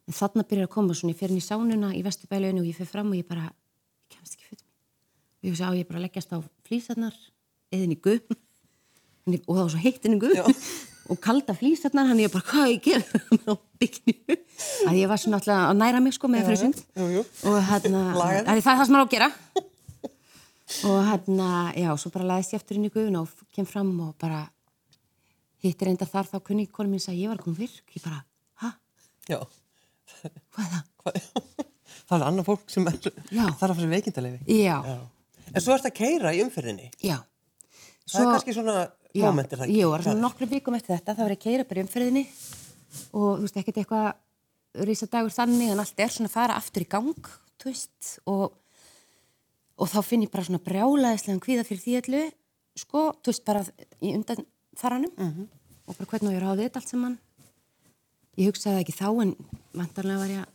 en 0.06 0.14
þarna 0.14 0.44
byrjar 0.46 0.68
að 0.68 0.74
koma 0.76 0.94
svona, 0.94 1.14
ég 1.14 1.18
fer 1.18 1.32
inn 1.34 1.40
í 1.40 1.42
sánuna 1.42 1.90
í 1.98 2.02
vesturbælauninu 2.06 2.62
og 2.62 2.68
ég 2.70 2.78
fer 2.78 2.88
fram 2.90 3.10
og 3.10 3.18
ég 3.18 3.26
bara, 3.26 3.48
ég 3.50 4.14
kemst 4.14 4.36
ekki 4.36 4.46
född 4.46 4.62
mín. 4.62 4.68
Og 5.40 5.48
ég 5.48 5.54
hugsa 5.54 5.70
á 5.70 5.72
ég 5.74 5.88
bara 5.88 5.98
að 5.98 6.06
leggjast 6.06 6.34
á 6.34 6.38
flýsarnar 6.68 7.16
eða 7.74 7.88
inn 7.88 7.96
í 7.96 7.98
guð. 7.98 8.38
Og 9.30 9.50
það 9.50 9.60
var 9.60 9.72
svo 9.74 9.82
heitt 9.82 10.06
inn 10.06 10.16
í 10.16 10.20
guð. 10.22 10.62
Og 11.10 11.18
kalda 11.22 11.56
flýsarnar, 11.58 12.06
hann 12.12 12.22
ég 12.22 12.30
bara, 12.30 12.46
hvað 12.46 12.70
ég 12.76 12.84
ger 12.86 13.02
að 14.86 15.00
ég 15.00 15.10
var 15.10 15.18
svona 15.18 15.40
alltaf 15.40 15.64
að 15.66 15.78
næra 15.80 16.02
mig 16.04 16.14
sko 16.14 16.30
með 16.30 16.46
fyrir 16.46 16.60
sund. 16.60 16.82
jú, 16.94 17.08
jú. 17.16 17.24
og 17.50 17.58
hérna, 17.66 18.04
að 18.14 18.46
það 18.46 18.54
er 18.54 18.64
það 18.66 18.84
sem 18.84 18.94
maður 18.94 19.02
á 19.02 19.06
að 19.08 19.14
gera. 19.16 19.30
Og 20.86 20.98
hérna, 21.08 21.50
já, 21.74 21.90
svo 21.98 22.12
bara 22.14 22.28
laðist 22.28 22.54
ég 22.54 22.62
aftur 22.62 22.78
inn 22.78 22.86
í 22.86 22.92
guðuna 22.94 23.24
og 23.24 23.46
kem 23.56 23.66
fram 23.66 23.90
og 24.04 24.12
bara 24.22 24.44
hittir 25.62 25.90
enda 25.92 26.06
þar 26.08 26.28
þá 26.30 26.36
kunni 26.46 26.66
konu 26.72 26.92
mín 26.92 27.02
að 27.04 27.18
ég 27.20 27.32
var 27.32 27.40
koma 27.42 27.58
virk 27.60 27.96
ég 27.96 28.04
bara, 28.04 28.20
ha, 28.64 28.70
já, 29.28 29.38
hvað 30.54 30.64
er 30.64 30.70
það? 30.74 30.84
hvað, 31.00 31.18
það 32.10 32.14
er 32.20 32.26
annað 32.28 32.48
fólk 32.50 32.70
sem 32.72 32.86
er, 32.90 32.96
Já. 33.30 33.44
þarf 33.60 33.74
að 33.74 33.76
fyrir 33.80 33.92
veikindalegi. 33.96 34.40
Já, 34.60 34.78
Já. 34.86 34.96
En 35.50 35.64
svo 35.64 35.74
ert 35.74 35.86
að 35.88 35.96
keira 35.98 36.32
í 36.36 36.40
umferðinni. 36.44 36.88
já. 37.02 37.18
Það 38.10 38.20
er 38.24 38.28
kannski 38.32 38.54
svona 38.54 38.74
já, 39.14 39.22
momentir 39.26 39.58
það 39.60 39.70
Jú, 39.70 39.86
það 39.90 39.96
er 39.98 40.04
svona 40.06 40.22
nokkru 40.24 40.46
vikum 40.50 40.74
eftir 40.78 40.96
þetta 40.96 41.14
þá 41.14 41.20
var 41.22 41.32
ég 41.34 41.38
að 41.38 41.44
keira 41.44 41.66
bara 41.68 41.80
í 41.80 41.84
umferðinni. 41.84 42.22
Og 43.14 43.28
þú 43.38 43.44
veist, 43.44 43.58
ekkert 43.60 43.80
eitthvað 43.82 44.86
risadagur 44.86 45.34
þannig 45.34 45.70
en 45.74 45.82
allt 45.82 46.02
er 46.02 46.10
svona 46.14 46.30
að 46.30 46.34
fara 46.34 46.56
aftur 46.58 46.84
í 46.84 46.88
gang 46.90 47.30
þú 47.60 47.70
veist, 47.70 48.10
og 48.30 48.56
og 49.80 49.88
þá 49.88 50.00
finn 50.04 50.24
ég 50.26 50.30
bara 50.32 50.44
svona 50.44 50.60
brjálaðislegan 50.60 51.40
kvíða 51.40 51.62
fyrir 51.64 51.82
því 51.84 51.94
allu, 52.00 52.22
sko, 52.82 53.04
þú 53.24 53.32
veist, 53.32 53.44
bara 53.46 53.62
í 54.04 54.10
undan 54.18 54.42
þaranum 54.80 55.12
Mhm. 55.18 55.48
og 55.86 55.96
bara 55.98 56.10
hvernig 56.10 56.32
á 56.32 56.36
ég 56.36 56.42
ráði 56.44 56.64
þetta 56.68 56.80
allt 56.80 56.88
saman 56.88 57.18
ég 58.38 58.48
hugsaði 58.50 58.80
ekki 58.84 58.94
þá 58.96 59.08
en 59.22 59.32
vantarlega 59.74 60.18
var 60.18 60.28
ég 60.28 60.42
að 60.44 60.48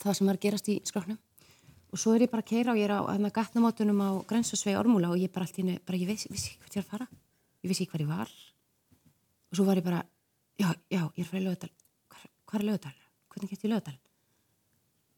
það 0.00 0.14
sem 0.16 0.26
var 0.26 0.36
að 0.36 0.44
gerast 0.46 0.68
í 0.68 0.80
skráknum 0.84 1.18
og 1.92 1.98
svo 1.98 2.14
er 2.14 2.20
ég 2.26 2.30
bara 2.30 2.42
að 2.42 2.50
keira 2.50 2.72
og 2.72 2.78
ég 2.78 2.84
er 2.88 2.94
á 2.96 3.00
hérna 3.10 3.30
gatnamótunum 3.34 4.00
á 4.00 4.10
Grensasvei 4.26 4.74
Ormúla 4.78 5.10
og 5.10 5.18
ég 5.18 5.32
bara 5.32 5.44
allt 5.44 5.58
í 5.58 5.62
henni, 5.62 5.78
bara 5.84 5.98
ég 5.98 6.06
veist, 6.06 6.28
vissi 6.30 6.50
ekki 6.54 6.60
hvert 6.62 6.76
ég 6.76 6.80
er 6.80 6.86
að 6.86 6.90
fara 6.90 7.08
ég 7.64 7.68
vissi 7.68 7.84
ekki 7.84 7.92
hvað 7.96 8.04
ég 8.06 8.12
var 8.16 8.30
og 9.50 9.56
svo 9.58 9.64
var 9.66 9.76
ég 9.76 9.84
bara, 9.84 10.02
já, 10.58 10.70
já, 10.90 11.02
ég 11.16 11.24
er 11.24 11.30
frá 11.30 11.40
lögadal 11.42 11.70
hvað, 12.10 12.60
er 12.60 12.64
lögadal? 12.64 12.94
hvernig 13.30 13.50
get 13.50 13.64
ég 13.64 13.70
lögadal? 13.70 13.98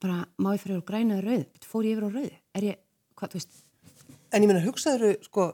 bara, 0.00 0.26
má 0.38 0.54
ég 0.56 0.60
fyrir 0.60 0.80
á 0.80 0.84
græna 0.84 1.18
eða 1.20 1.26
rauð? 1.28 1.46
fór 1.62 1.84
ég 1.84 1.96
yfir 1.96 2.08
á 2.08 2.10
rauð? 2.16 2.32
er 2.54 2.62
ég, 2.62 2.76
hvað, 3.16 3.28
þú 3.30 3.34
veist 3.40 3.62
En 4.32 4.40
ég 4.42 4.48
meina, 4.48 4.64
hugsaður, 4.64 5.18
sko, 5.24 5.52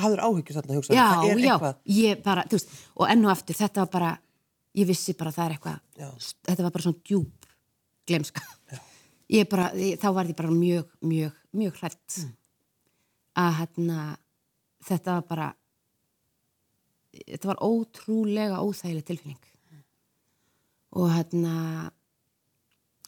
hafður 0.00 0.22
áhyggjur 0.26 0.56
þarna, 0.58 0.76
hugsaður, 0.78 0.98
það 0.98 1.30
er 1.30 1.38
já, 1.44 1.54
eitthvað. 1.54 1.76
ég 1.94 2.22
bara, 2.24 2.44
þú 2.50 2.58
veist 2.58 2.70
og 2.94 3.10
enn 3.14 3.24
og 3.24 3.30
aftur, 3.34 3.58
þetta 3.60 3.84
var 3.84 3.90
bara 3.94 4.12
ég 4.74 4.88
vissi 4.88 5.14
bara 5.14 5.30
að 5.30 5.36
það 5.38 5.44
er 5.46 5.54
eitthvað 5.54 5.80
Já. 6.00 6.08
þetta 6.48 6.62
var 6.66 6.74
bara 6.74 6.82
svona 6.88 7.02
djúb 7.06 7.48
glemska 8.10 8.42
ég 9.38 9.48
bara, 9.50 9.68
ég, 9.78 10.00
þá 10.02 10.08
var 10.16 10.26
ég 10.30 10.36
bara 10.36 10.50
mjög, 10.50 10.88
mjög, 11.00 11.36
mjög 11.54 11.78
hrætt 11.82 12.18
Mm. 12.24 12.32
að 13.42 13.54
hérna 13.58 14.00
þetta 14.86 15.14
var 15.16 15.22
bara 15.28 15.46
þetta 17.14 17.48
var 17.50 17.62
ótrúlega 17.66 18.60
óþægileg 18.62 19.06
tilfinning 19.08 19.40
og 20.94 21.08
hérna 21.10 21.54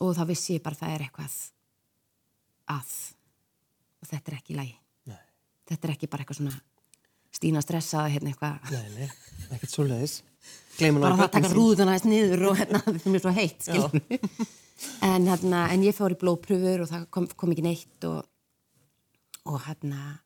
og 0.02 0.14
þá 0.16 0.24
vissi 0.26 0.56
ég 0.56 0.62
bara 0.64 0.74
að 0.74 0.82
það 0.82 0.94
er 0.96 1.04
eitthvað 1.06 1.36
að 2.74 2.94
og 4.02 4.08
þetta 4.10 4.32
er 4.32 4.38
ekki 4.40 4.56
Nei. 4.56 5.20
þetta 5.70 5.88
er 5.88 5.94
ekki 5.94 6.10
bara 6.10 6.24
eitthvað 6.24 6.40
svona 6.40 6.60
stína 7.36 7.62
stressað 7.64 8.12
hérna 8.16 8.32
eitthvað. 8.32 8.70
Nei, 8.72 8.86
nei, 8.96 9.10
ekkert 9.56 9.72
svo 9.72 9.86
leiðis. 9.86 10.20
Bara 10.76 11.16
það 11.16 11.24
að 11.24 11.34
taka 11.38 11.50
rúðuna 11.54 11.96
þess 11.96 12.08
niður 12.10 12.46
og 12.50 12.58
hérna 12.60 12.80
það 12.84 13.10
mér 13.12 13.22
svo 13.24 13.32
heitt 13.36 13.64
skilur 13.64 14.00
en 15.06 15.28
hérna 15.30 15.62
en 15.72 15.84
ég 15.86 15.96
fór 15.96 16.12
í 16.12 16.18
blóðpröfur 16.20 16.84
og 16.84 16.90
það 16.90 17.04
kom, 17.14 17.28
kom 17.32 17.52
ekki 17.54 17.64
neitt 17.64 18.06
og 18.08 18.26
og 19.46 19.60
hérna 19.64 20.18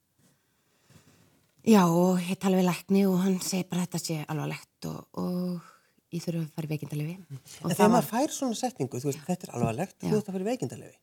já 1.67 1.83
og 1.85 2.19
ég 2.25 2.41
tala 2.41 2.59
við 2.59 2.71
lækni 2.71 3.05
og 3.07 3.21
hann 3.23 3.39
segi 3.45 3.69
bara 3.71 3.85
þetta 3.85 4.03
sé 4.03 4.19
alvarlegt 4.27 4.89
og, 4.91 5.05
og 5.21 5.61
ég 6.11 6.25
þurfa 6.25 6.43
að 6.43 6.53
fara 6.57 6.67
í 6.67 6.73
veikindalefi 6.73 7.17
og 7.21 7.71
En 7.71 7.77
þegar 7.77 7.93
maður 7.95 8.11
fær 8.11 8.35
svona 8.35 8.59
setningu, 8.59 9.03
þú 9.03 9.11
veist, 9.13 9.25
þetta 9.29 9.47
er 9.47 9.57
alvarlegt, 9.59 9.97
þú 10.01 10.11
Já. 10.11 10.17
ert 10.19 10.31
að 10.31 10.37
fyrir 10.39 10.49
veikindalegi. 10.51 10.97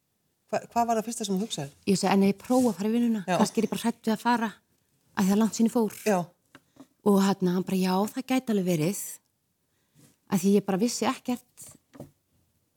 Hva, 0.47 0.59
hvað 0.73 0.87
var 0.89 0.99
það 0.99 1.07
fyrsta 1.07 1.27
sem 1.27 1.37
þú 1.37 1.47
hugsaði? 1.47 1.75
ég 1.87 1.99
segi 2.01 2.11
en 2.11 2.25
ég 2.27 2.39
prófa 2.41 2.71
að 2.73 2.79
fara 2.81 2.89
í 2.89 2.95
vinnuna 2.97 3.23
kannski 3.29 3.61
er 3.61 3.67
ég 3.67 3.71
bara 3.71 3.83
hrætt 3.85 4.01
við 4.03 4.15
að 4.17 4.23
fara 4.25 4.51
að 5.17 5.25
það 5.25 5.33
er 5.35 5.41
langt 5.41 5.57
sinni 5.57 5.73
fór. 5.73 5.95
Já, 6.07 6.19
og 7.07 7.21
hérna 7.23 7.55
hann 7.55 7.65
bara 7.67 7.79
já 7.79 7.93
það 8.13 8.27
gæti 8.31 8.53
alveg 8.53 8.67
verið. 8.67 9.03
Að 10.27 10.43
því 10.43 10.53
ég 10.57 10.65
bara 10.67 10.81
vissi 10.81 11.07
ekkert. 11.07 11.69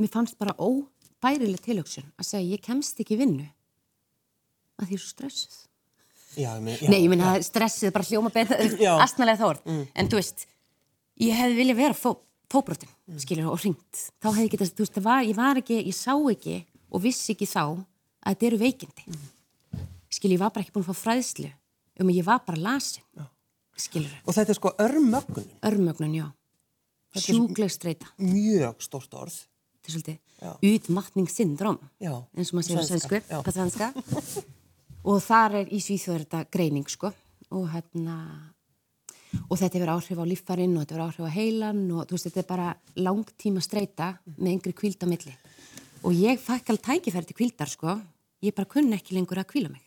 Mér 0.00 0.12
fannst 0.12 0.38
bara 0.40 0.54
óbærileg 0.54 1.60
tilöksun 1.64 2.06
að 2.14 2.28
segja 2.28 2.54
ég 2.54 2.62
kemst 2.64 3.02
ekki 3.02 3.18
vinnu. 3.20 3.48
Að 4.78 4.86
því 4.86 4.96
ég 4.96 5.00
er 5.00 5.04
svo 5.04 5.14
stressuð. 5.16 5.58
Já, 6.38 6.52
ég 6.54 6.62
meina, 6.62 6.78
já. 6.78 6.90
nei 6.92 7.00
ég 7.02 7.10
minna 7.10 7.32
stressið 7.42 7.90
bara 7.90 8.06
hljóma 8.06 8.30
Já. 8.78 8.92
astnalega 9.02 9.40
þá 9.40 9.46
orð 9.48 9.70
en 9.98 10.08
þú 10.10 10.18
veist 10.20 10.44
ég 11.18 11.34
hefði 11.34 11.56
viljað 11.58 11.80
vera 11.80 11.96
fó, 11.98 12.12
fóbrotin 12.46 12.92
skilur 13.18 13.50
og 13.50 13.58
hringt. 13.58 14.04
Þá 14.22 14.28
hefði 14.36 14.52
getað 14.52 14.70
þú 14.78 14.86
veist 14.86 15.00
var, 15.02 15.24
ég 15.26 15.34
var 15.34 15.58
ekki 15.58 15.80
ég 15.80 15.96
sá 15.98 16.14
ekki 16.14 16.60
og 16.86 17.02
vissi 17.02 17.34
ekki 17.34 17.50
þá 17.50 17.64
að 17.66 18.30
þetta 18.30 18.46
eru 18.46 18.60
veikindi. 18.62 19.18
Skilur 20.06 20.36
ég 20.36 20.44
var 20.44 20.54
bara 20.54 20.62
ekki 20.62 20.76
búin 20.76 20.86
að 20.86 20.92
fá 20.92 21.02
fræðslu 21.02 21.50
um 21.98 22.08
að 22.08 22.18
ég 22.20 22.26
var 22.26 22.42
bara 22.46 22.60
lasin 22.60 23.04
Og 24.28 24.34
þetta 24.36 24.52
er 24.52 24.58
sko 24.58 24.72
örmögnun, 24.84 25.48
örmögnun, 25.64 26.14
já. 26.14 26.26
Sjúkleg 27.16 27.70
streyta, 27.72 28.10
mjög 28.20 28.82
stórt 28.84 29.14
orð. 29.18 29.38
þetta 29.80 29.88
er 29.88 29.94
svolítið 29.96 30.18
utmattningssyndrom, 30.70 31.78
eins 32.36 32.52
og 32.52 32.58
maður 32.58 32.66
segir 32.68 32.84
á 32.84 32.90
svensku, 32.90 33.20
på 33.46 33.54
svenska. 33.56 33.88
og 35.02 35.18
þar 35.24 35.56
er 35.62 35.72
í 35.72 35.80
Svíþjóður 35.80 36.26
þetta 36.26 36.42
greining, 36.52 36.86
sko, 36.92 37.10
og 37.50 37.66
hérna, 37.72 38.16
og 39.48 39.56
þetta 39.58 39.80
hefur 39.80 39.92
áhrif 39.96 40.20
á 40.20 40.24
líffarinn 40.28 40.76
og 40.76 40.84
þetta 40.84 40.94
hefur 40.94 41.06
áhrif 41.08 41.26
á 41.26 41.36
heilan 41.40 41.82
og 41.90 42.06
þú 42.06 42.16
veist, 42.18 42.28
þetta 42.28 42.40
er 42.44 42.48
bara 42.52 42.68
langtíma 43.00 43.64
streyta 43.64 44.12
með 44.36 44.52
yngri 44.54 44.76
kvíld 44.76 45.02
á 45.02 45.06
milli. 45.10 45.34
Og 46.04 46.12
ég 46.16 46.38
fæk 46.40 46.70
alveg 46.70 46.84
tækifæri 46.86 47.26
til 47.28 47.36
kvíldar, 47.40 47.68
sko, 47.68 47.96
ég 48.44 48.54
bara 48.54 48.68
kunni 48.70 48.96
ekki 48.96 49.16
lengur 49.16 49.40
að 49.40 49.50
kvíla 49.50 49.72
mig. 49.72 49.82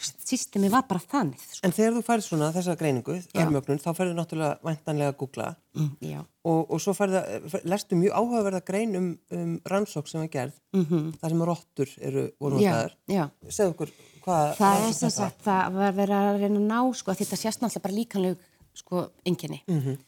Systemi 0.00 0.70
var 0.72 0.86
bara 0.88 1.00
þannig 1.00 1.40
sko. 1.42 1.62
En 1.66 1.74
þegar 1.76 1.96
þú 1.96 2.02
færð 2.06 2.24
svona 2.26 2.50
þessa 2.54 2.76
greiningu, 2.80 3.16
örmögnun, 3.36 3.80
þá 3.82 3.90
færðu 3.96 4.14
náttúrulega 4.16 4.58
væntanlega 4.66 5.12
að 5.12 5.18
googla. 5.20 5.48
Mm, 5.76 6.22
og, 6.50 6.60
og 6.70 6.80
svo 6.82 6.94
færðu, 6.96 7.20
lestu 7.68 7.98
mjög 8.00 8.16
áhugaverða 8.16 8.62
grein 8.66 8.96
um, 8.98 9.10
um 9.36 9.50
rannsók 9.70 10.08
sem 10.10 10.20
var 10.20 10.30
gerð, 10.32 10.54
mm 10.72 10.84
-hmm. 10.84 11.10
þar 11.20 11.30
sem 11.30 11.44
rottur 11.50 11.88
eru 12.00 12.30
voru 12.40 12.58
já 12.60 13.28
Segðu 13.48 13.70
okkur 13.70 13.92
hvað... 14.24 14.54
það 14.56 14.88
er 14.88 14.92
sem 14.92 15.10
sagt 15.10 15.44
það 15.44 15.72
var 15.74 15.92
verið 15.92 16.16
að 16.16 16.40
reyna 16.40 16.60
að 16.60 16.66
ná 16.70 16.80
sko 16.94 17.10
að 17.10 17.20
þetta 17.20 17.36
sést 17.36 17.60
náttúrulega 17.60 17.82
bara 17.82 17.98
líkanleg 17.98 18.36
sko 18.74 19.10
enginni 19.24 19.62
Mhm. 19.66 19.98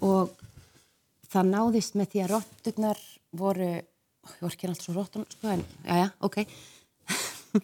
og 0.00 0.30
það 1.32 1.52
náðist 1.52 1.94
með 1.94 2.06
því 2.12 2.24
að 2.24 2.30
rotturnar 2.34 2.98
voru 3.32 3.70
ég 4.28 4.40
voru 4.40 4.52
ekki 4.52 4.68
alltaf 4.68 4.84
svo 4.84 4.94
rottun 4.94 5.26
sko 5.28 5.48
en 5.48 5.64
já 5.84 5.94
já 6.04 6.10
ok 6.20 6.46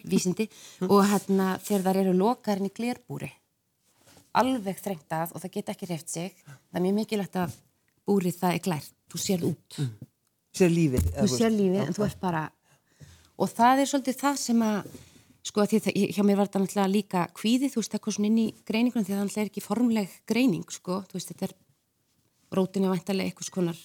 vísindi 0.03 0.49
og 0.89 0.99
hérna 1.09 1.55
þegar 1.63 1.85
þær 1.87 2.01
eru 2.03 2.13
lokaðarinn 2.19 2.69
í 2.69 2.75
glerbúri 2.75 3.31
alveg 4.35 4.81
þrengt 4.83 5.15
að 5.15 5.31
og 5.33 5.43
það 5.43 5.53
geta 5.55 5.75
ekki 5.75 5.89
reyft 5.89 6.11
sig 6.11 6.33
það 6.43 6.79
er 6.79 6.85
mjög 6.85 6.97
mikilvægt 6.99 7.39
að 7.39 7.55
búrið 8.05 8.37
það 8.37 8.53
er 8.57 8.63
glært. 8.65 8.93
Þú 9.09 9.21
sér 9.21 9.43
út. 9.47 9.79
Sér 10.55 10.71
lífið. 10.73 11.09
þú 11.15 11.27
sér 11.31 11.53
lífið 11.53 11.81
en 11.85 11.95
þú 11.95 12.05
ert 12.05 12.21
bara 12.21 12.45
og 13.35 13.51
það 13.51 13.81
er 13.83 13.89
svolítið 13.91 14.17
það 14.21 14.37
sem 14.39 14.63
að 14.65 14.93
sko 15.45 15.61
að 15.61 15.71
því 15.71 15.79
það, 15.85 15.97
hjá 16.15 16.23
mér 16.25 16.37
var 16.39 16.47
þetta 16.49 16.61
náttúrulega 16.63 16.91
líka 16.93 17.23
kvíði, 17.37 17.69
þú 17.69 17.81
veist, 17.81 17.91
það 17.93 18.01
kom 18.01 18.15
svona 18.15 18.29
inn 18.31 18.39
í 18.41 18.45
greiningunum 18.65 19.05
því 19.05 19.13
að 19.13 19.19
það 19.19 19.25
náttúrulega 19.27 19.43
er 19.45 19.51
ekki 19.51 19.63
formleg 19.65 20.15
greining 20.31 20.71
sko, 20.73 21.01
þú 21.05 21.19
veist, 21.19 21.33
þetta 21.33 21.45
er 21.45 21.53
rótinu 22.57 22.89
vantarlega 22.89 23.29
eitthvað 23.29 23.49
skonar 23.51 23.83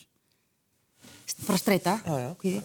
bara 1.47 1.61
streyta, 1.61 1.97
Já, 2.07 2.15
já. 2.21 2.31
kvíði 2.41 2.63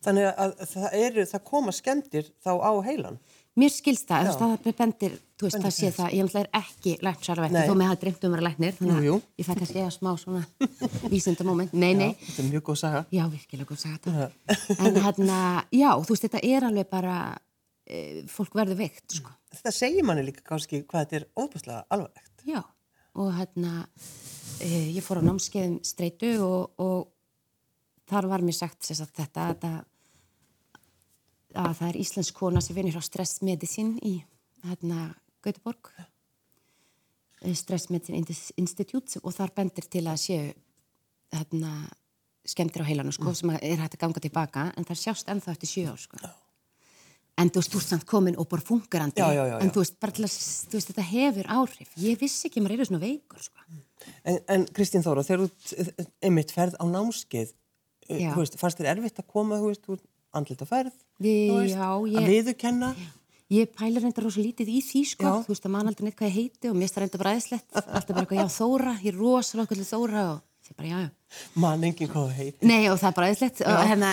Þannig 0.00 0.30
að 0.30 0.54
það, 0.64 0.86
eru, 0.96 1.26
það 1.28 1.42
koma 1.50 1.72
skemmtir 1.76 2.30
þá 2.40 2.52
á 2.56 2.72
heilan. 2.86 3.18
Mér 3.58 3.72
skilst 3.74 4.06
það, 4.08 4.28
Já. 4.28 4.30
þú 4.30 4.46
veist, 4.46 4.62
það 4.64 4.76
bendir, 4.78 5.14
þú 5.36 5.46
veist, 5.46 5.58
það 5.60 5.72
sé 5.74 5.88
það, 5.92 6.12
ég 6.14 6.24
náttúrulega 6.24 6.46
er 6.46 6.60
ekki 6.60 6.92
læknsarvett, 7.04 7.52
Nei. 7.52 7.64
þó 7.66 7.72
með 7.76 7.90
það 7.90 7.98
dreymt 8.04 8.22
um 8.22 8.30
að 8.30 8.36
vera 8.36 8.44
læknir, 8.46 8.76
þannig 8.78 9.00
að 9.00 9.40
ég 9.40 9.48
fæ 9.48 9.50
kannski 9.58 9.80
eða 9.82 9.94
smá 9.96 10.10
svona 10.22 10.42
vísindamóment, 11.12 11.74
nei, 11.74 11.90
nei, 11.98 12.08
Þetta 12.22 12.44
er 12.44 12.48
mjög 12.52 12.64
góð 12.70 12.78
saga. 12.80 13.02
Já, 13.12 13.24
virkilega 13.34 13.68
góð 13.68 13.82
sagði 13.82 14.14
þetta. 14.14 14.78
En 14.86 15.00
hérna, 15.04 15.40
já, 15.74 15.88
þú 15.98 16.14
veist, 16.14 16.26
þetta 16.28 16.42
er 16.54 16.68
alveg 16.70 16.90
bara, 16.94 17.18
e, 17.90 18.00
fólk 18.30 18.56
verður 18.62 18.80
veikt, 18.80 19.18
sko. 19.18 19.34
Þetta 19.58 19.74
segir 19.82 20.06
manni 20.06 20.24
líka 20.30 20.46
kannski 20.46 20.84
hvað 20.86 21.04
þetta 21.04 21.20
er 21.20 21.28
óbúslega 21.42 21.82
alvarlegt. 21.90 22.46
Já, 22.46 22.62
og 23.18 23.34
hérna, 23.34 23.84
e, 24.62 24.70
ég 24.94 25.04
fór 25.04 25.20
á 25.20 25.26
námskeiðum 25.26 25.80
streitu 25.84 26.36
og, 26.46 26.70
og 26.80 27.10
þar 28.10 28.30
var 28.30 28.46
mér 28.46 28.56
sagt 28.62 28.86
sagt, 28.86 29.16
þetta, 29.18 29.50
þetta 29.52 29.74
að 31.54 31.72
það 31.80 31.88
er 31.88 32.00
íslensk 32.00 32.34
kona 32.36 32.62
sem 32.64 32.76
vinir 32.76 32.98
á 32.98 33.02
stressmedicine 33.02 33.98
í 34.06 34.16
hérna 34.66 35.14
Gautaborg 35.44 35.90
eh, 35.98 37.54
Stress 37.56 37.90
Medicine 37.90 38.20
Indis- 38.20 38.52
Institute 38.60 39.22
og 39.22 39.34
þar 39.34 39.54
bendir 39.56 39.88
til 39.90 40.04
að 40.06 40.20
séu 40.22 40.52
hérna 41.32 41.72
skemmtir 42.46 42.82
á 42.82 42.88
heilanu 42.88 43.12
sko, 43.14 43.32
sem 43.36 43.52
að 43.52 43.64
er 43.68 43.82
hægt 43.82 43.96
að 43.98 44.04
ganga 44.04 44.22
tilbaka 44.24 44.68
en 44.76 44.86
það 44.88 45.02
sjást 45.02 45.28
ennþá 45.30 45.52
eftir 45.54 45.70
sjö 45.70 45.90
ár 45.92 46.00
sko. 46.00 46.20
en 47.40 47.48
þú 47.48 47.60
veist, 47.62 47.72
þú 47.72 47.80
ert 47.80 47.90
samt 47.92 48.06
komin 48.08 48.36
og 48.36 48.48
bara 48.50 48.64
fungerandi 48.64 49.20
Já, 49.20 49.32
já, 49.32 49.44
já, 49.48 49.56
en 49.64 49.70
þú 49.72 49.82
veist, 49.84 49.96
bara 50.00 50.12
þú 50.12 50.24
veist, 50.26 50.90
þetta 50.90 51.04
hefur 51.08 51.46
áhrif. 51.48 51.94
Ég 51.96 52.18
vissi 52.20 52.48
ekki 52.48 52.60
að 52.60 52.66
maður 52.66 52.74
eru 52.76 52.88
svona 52.90 53.00
veikur 53.04 53.44
sko. 53.46 53.64
En, 54.24 54.38
en 54.48 54.66
Kristín 54.76 55.04
Þóra, 55.04 55.24
þegar 55.24 55.46
þú 55.46 55.78
eh, 55.80 56.10
einmitt 56.28 56.52
ferð 56.52 56.76
á 56.76 56.84
námskeið, 56.90 57.54
eh, 58.08 58.26
þú 58.32 58.42
veist, 58.42 58.58
fannst 58.60 58.80
þér 58.80 58.90
erfitt 58.92 59.22
að 59.22 59.30
koma, 59.32 59.60
þú 59.60 59.70
veist, 59.72 59.88
úr 59.88 60.02
andlit 60.34 60.60
að 60.62 60.68
ferð, 60.70 60.92
Við- 61.20 61.48
þú 61.50 61.56
veist, 61.60 61.74
já, 61.76 61.88
að 61.90 62.12
ég- 62.14 62.28
viðurkenna, 62.34 62.92
Ég 63.50 63.66
pælir 63.74 63.98
reynda 64.04 64.22
rosa 64.22 64.38
lítið 64.38 64.68
í 64.70 64.78
því 64.78 65.00
sko, 65.10 65.24
Já. 65.26 65.42
þú 65.42 65.48
veist 65.50 65.64
að 65.66 65.70
mann 65.74 65.88
aldrei 65.90 66.04
neitt 66.06 66.14
hvað 66.20 66.28
ég 66.30 66.36
heiti 66.38 66.68
og 66.70 66.76
mér 66.76 66.84
finnst 66.86 66.94
það 66.94 67.02
reynda 67.02 67.18
bara 67.18 67.30
aðeinslegt, 67.34 67.72
alltaf 67.98 68.12
bara 68.14 68.22
eitthvað, 68.22 68.38
já 68.38 68.46
Þóra, 68.54 68.92
ég 69.02 69.08
er 69.10 69.16
rosa 69.18 69.58
okkur 69.58 69.80
til 69.80 69.86
Þóra 69.90 70.20
og 70.30 70.68
ég 70.70 70.76
bara, 70.78 70.86
já, 70.92 70.98
já. 71.02 71.10
mann 71.58 71.82
enginn 71.88 72.08
hvað 72.12 72.28
það 72.28 72.36
heit. 72.38 72.62
Nei 72.62 72.86
og 72.92 73.00
það 73.00 73.08
er 73.10 73.16
bara 73.18 73.26
aðeinslegt 73.26 73.62
hérna, 73.90 74.12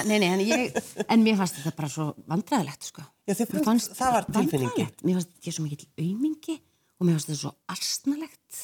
en 1.13 1.21
mér 1.27 1.37
fannst 1.37 1.59
þetta 1.59 1.75
bara 1.77 1.89
svo 1.93 2.07
vandræðilegt 2.33 2.89
sko. 2.89 3.05
Já, 3.29 3.33
Mér 3.37 3.63
fannst- 3.69 3.93
það 3.93 4.11
var 4.17 4.25
vandræðalegt. 4.39 5.05
Mér 5.05 5.19
fannst 5.19 5.29
þetta 5.37 5.53
svo 5.53 5.67
mikill 5.67 5.87
aumingi 6.01 6.57
og 6.97 7.05
mér 7.05 7.13
fannst 7.19 7.29
þetta 7.29 7.41
svo 7.43 7.53
astnalegt. 7.77 8.61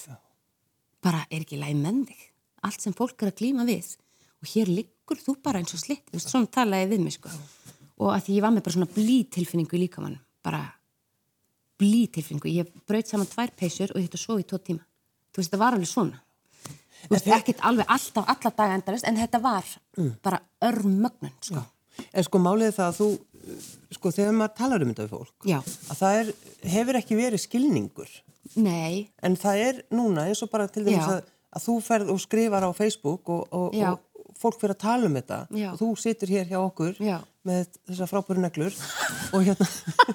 Bara 1.06 1.22
er 1.30 1.44
ekki 1.46 1.60
læg 1.62 1.76
menn 1.78 2.02
þig. 2.10 2.22
Allt 2.66 2.82
sem 2.82 2.94
fólk 2.98 3.22
er 3.22 3.30
að 3.30 3.38
glíma 3.44 3.66
við 3.70 3.94
og 4.42 4.50
hér 4.56 4.74
liggur 5.04 5.20
þú 5.20 5.36
bara 5.44 5.60
eins 5.60 5.74
og 5.74 5.82
slitt, 5.82 6.06
þú 6.08 6.18
veist, 6.18 6.32
svona 6.32 6.48
talaði 6.48 6.94
við 6.94 7.04
mig 7.04 7.14
sko. 7.18 7.30
Og 8.00 8.12
að 8.14 8.26
því 8.26 8.38
ég 8.38 8.44
var 8.44 8.54
með 8.54 8.64
bara 8.64 8.76
svona 8.76 8.94
blí 8.94 9.18
tilfinningu 9.30 9.76
í 9.76 9.82
líkamann, 9.84 10.20
bara 10.44 10.64
blí 11.80 12.08
tilfinningu. 12.08 12.50
Ég 12.50 12.72
braut 12.88 13.08
saman 13.08 13.28
tvær 13.28 13.52
peysur 13.56 13.92
og 13.92 14.00
ég 14.00 14.08
þetta 14.08 14.22
svo 14.22 14.40
í 14.40 14.48
tvo 14.48 14.60
tíma. 14.60 14.84
Þú 15.34 15.42
veist, 15.42 15.52
þetta 15.52 15.62
var 15.62 15.78
alveg 15.78 15.90
svona. 15.92 16.22
Þú 17.04 17.12
veist, 17.12 17.28
ekkert 17.36 17.64
alveg 17.68 17.90
alltaf, 17.92 18.28
alla 18.32 18.54
daga 18.56 18.76
endarist, 18.78 19.08
en 19.08 19.20
þetta 19.20 19.42
var 19.44 19.72
bara 20.24 20.40
örmögnun, 20.64 21.36
sko. 21.44 21.64
En 22.14 22.26
sko 22.26 22.40
málið 22.42 22.78
það 22.78 22.88
að 22.88 23.00
þú, 23.00 23.08
sko 23.94 24.12
þegar 24.16 24.38
maður 24.38 24.56
talar 24.58 24.86
um 24.86 24.94
þetta 24.94 25.04
við 25.04 25.12
fólk, 25.18 25.34
Já. 25.46 25.60
að 25.60 26.00
það 26.00 26.20
er, 26.22 26.32
hefur 26.74 27.00
ekki 27.02 27.18
verið 27.20 27.44
skilningur, 27.44 28.16
Nei, 28.60 29.10
en 29.24 29.36
það 29.40 29.60
er 29.68 29.78
núna 29.96 30.26
eins 30.28 30.42
og 30.44 30.50
bara 30.52 30.66
til 30.72 30.84
dæmis 30.88 31.06
að, 31.08 31.28
að 31.54 31.64
þú 31.64 31.76
ferð 31.86 32.10
og 32.12 32.20
skrifar 32.24 32.66
á 32.68 32.72
Facebook 32.76 33.30
og, 33.32 33.46
og, 33.56 33.76
og 33.78 34.13
fólk 34.44 34.60
fyrir 34.62 34.76
að 34.76 34.82
tala 34.84 35.08
um 35.10 35.16
þetta 35.18 35.40
Já. 35.56 35.70
og 35.74 35.80
þú 35.82 35.88
situr 36.04 36.34
hér 36.34 36.50
hjá 36.52 36.60
okkur 36.60 37.00
Já. 37.04 37.16
með 37.48 37.72
þessar 37.90 38.12
frábæru 38.12 38.44
neglur 38.44 38.76
og 39.34 39.48
hérna 39.48 39.68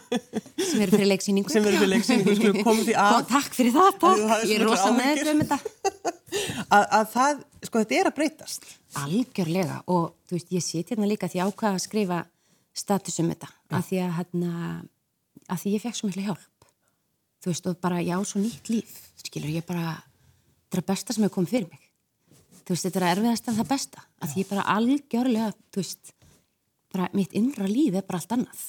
sem 0.68 0.84
eru 0.84 0.94
fyrir 0.94 1.10
leiksýningu. 1.12 1.52
sem 1.52 1.64
verður 1.64 1.82
fyrir 1.84 1.92
leiksýningu, 1.94 2.94
Ó, 2.94 3.24
takk 3.28 3.56
fyrir 3.56 3.74
það, 3.76 3.90
hafðir 4.04 4.52
Ég 4.52 4.60
er 4.60 4.66
rosa 4.68 4.90
með 4.94 5.22
um 5.32 5.42
þetta. 5.44 5.58
að, 6.76 6.84
að 6.98 7.06
það, 7.14 7.40
sko 7.68 7.82
þetta 7.82 7.98
er 7.98 8.10
að 8.10 8.16
breytast. 8.18 8.68
Algjörlega 9.02 9.80
og 9.88 10.10
þú 10.28 10.36
veist, 10.36 10.52
ég 10.56 10.64
sit 10.64 10.92
hérna 10.92 11.08
líka 11.08 11.28
því 11.30 11.42
ákvaða 11.46 11.78
að 11.78 11.84
skrifa 11.86 12.20
status 12.78 13.18
um 13.22 13.32
þetta 13.32 13.50
að 13.74 13.88
því 13.88 14.00
að 14.04 14.14
hérna, 14.18 14.52
að 15.48 15.62
því 15.64 15.74
ég 15.74 15.84
fekk 15.86 15.98
svo 15.98 16.10
miklu 16.10 16.26
hjálp. 16.28 16.68
Þú 17.38 17.52
veist, 17.52 17.68
og 17.70 17.80
bara 17.82 18.00
ég 18.02 18.18
á 18.18 18.20
svo 18.26 18.42
nýtt 18.42 18.70
líf, 18.72 18.94
skilur, 19.22 19.50
ég 19.56 19.66
bara, 19.68 19.96
þetta 20.68 20.80
er 20.82 20.88
besta 20.92 21.14
sem 21.16 21.24
hefur 21.24 21.38
komið 21.38 21.54
fyrir 21.56 21.68
mig. 21.72 21.87
Þú 22.68 22.74
veist, 22.74 22.84
þetta 22.84 23.00
er 23.00 23.06
erfiðast 23.14 23.46
en 23.48 23.54
það 23.56 23.68
besta, 23.70 24.02
að 24.20 24.32
því 24.32 24.42
ég 24.42 24.48
bara 24.50 24.64
algjörlega, 24.74 25.52
þú 25.72 25.80
veist, 25.80 26.10
bara 26.92 27.06
mitt 27.16 27.32
innra 27.38 27.64
líf 27.64 27.94
er 27.96 28.04
bara 28.04 28.20
allt 28.20 28.34
annað. 28.36 28.64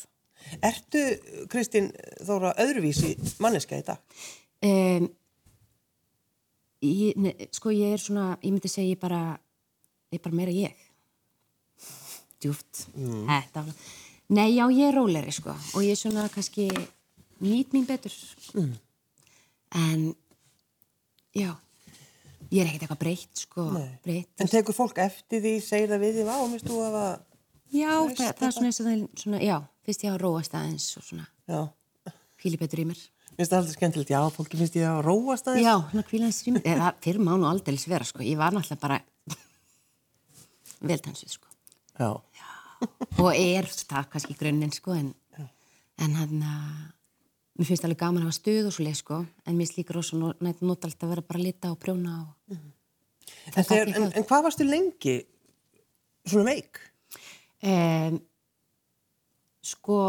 Ertu, 0.63 1.01
Kristín 1.51 1.89
Þóra, 2.23 2.53
öðruvísi 2.63 3.11
manneska 3.43 3.75
í 3.75 3.83
dag? 3.83 3.99
Um, 4.63 5.09
ég, 6.87 7.19
ne, 7.19 7.35
sko 7.51 7.75
ég 7.75 7.97
er 7.97 7.99
svona, 7.99 8.29
ég 8.39 8.55
myndi 8.55 8.71
segja 8.71 8.95
ég 8.95 9.03
bara, 9.03 9.21
ég 10.13 10.21
er 10.21 10.23
bara 10.29 10.39
meira 10.39 10.55
ég. 10.55 10.87
Djúft. 12.39 12.85
Mm. 12.95 13.25
Þetta. 13.27 13.65
Nei, 14.31 14.47
já, 14.53 14.63
ég 14.71 14.85
er 14.87 14.95
róleri 14.95 15.35
sko 15.35 15.51
og 15.51 15.83
ég 15.83 15.91
er 15.91 15.99
svona 15.99 16.29
kannski 16.31 16.69
nýt 17.43 17.75
mín 17.75 17.87
betur. 17.89 18.15
Mm. 18.55 18.77
En, 19.75 20.05
já, 21.35 21.51
ég 22.49 22.61
er 22.63 22.69
ekkert 22.69 22.85
eitthvað 22.87 23.01
breytt 23.03 23.43
sko, 23.45 23.65
breytt. 24.05 24.31
En 24.41 24.49
tekur 24.51 24.75
fólk 24.77 24.97
eftir 25.03 25.43
því, 25.43 25.53
segir 25.65 25.91
það 25.91 26.03
við 26.05 26.15
því, 26.19 26.25
vá, 26.29 26.35
minnst 26.49 26.69
þú 26.69 26.79
að 26.87 26.95
það, 26.97 27.11
Já, 27.69 27.91
það, 28.17 28.31
það 28.39 28.47
er 28.47 28.53
svona 28.55 28.69
eins 28.71 28.79
og 28.81 28.85
það, 28.87 28.93
er 28.95 29.21
svona, 29.23 29.39
já, 29.45 29.55
fyrst 29.85 30.03
ég 30.05 30.09
hafa 30.09 30.21
róast 30.23 30.55
aðeins 30.57 30.87
og 30.97 31.03
svona 31.05 31.27
já, 31.45 31.59
hvíli 32.41 32.57
betur 32.57 32.81
í 32.81 32.85
mér. 32.89 33.03
minnst 33.37 33.51
það 33.53 33.59
alltaf 33.59 33.75
skemmtilegt, 33.77 34.13
já, 34.15 34.21
fólki 34.33 34.57
finnst 34.57 34.77
ég 34.79 34.87
að 34.89 35.01
róast 35.05 35.51
aðeins. 35.51 35.67
Já, 35.67 35.75
svona 35.91 36.05
kvílaðins 36.09 36.41
rým, 36.47 36.57
eða 36.73 36.89
fyrir 37.05 37.21
mánu 37.27 37.45
aldeilis 37.51 37.85
vera, 37.91 38.07
sko, 38.09 38.25
ég 38.25 38.39
var 38.41 38.55
náttúrulega 38.57 38.81
bara 38.81 38.97
veltansuð, 40.89 41.35
sko. 41.37 41.53
Já. 41.99 42.09
Og 43.19 43.29
er 43.35 43.67
það 43.69 44.09
kannski 44.15 44.37
grunninn, 44.39 44.73
sko, 44.73 44.95
en, 44.97 45.13
en 45.99 46.17
hann 46.17 46.41
að, 46.41 46.73
mér 47.59 47.67
finnst 47.67 47.83
alveg 47.83 47.99
gaman 47.99 48.23
að 48.23 48.29
hafa 48.29 48.37
stuð 48.39 48.69
og 48.69 48.73
svo 48.75 48.85
leið, 48.85 48.97
sko, 49.01 49.19
en 49.43 49.57
mér 49.57 49.67
slíkur 49.67 49.99
rosa 49.99 50.19
nætt 50.39 50.61
nótalt 50.63 51.03
að 51.03 51.11
vera 51.11 51.25
bara 51.27 51.41
að 51.41 51.47
lita 51.49 51.73
og 51.73 51.79
prjóna 51.81 52.21
og... 52.21 52.55
En, 52.55 52.67
Það 53.53 53.65
þegar, 53.67 53.89
gat 53.89 53.97
en, 53.99 54.05
en 54.15 54.25
hvað 54.29 54.43
varstu 54.45 54.65
lengi 54.65 55.15
svona 56.29 56.45
veik? 56.53 56.79
Um, 57.59 58.19
sko, 59.65 59.99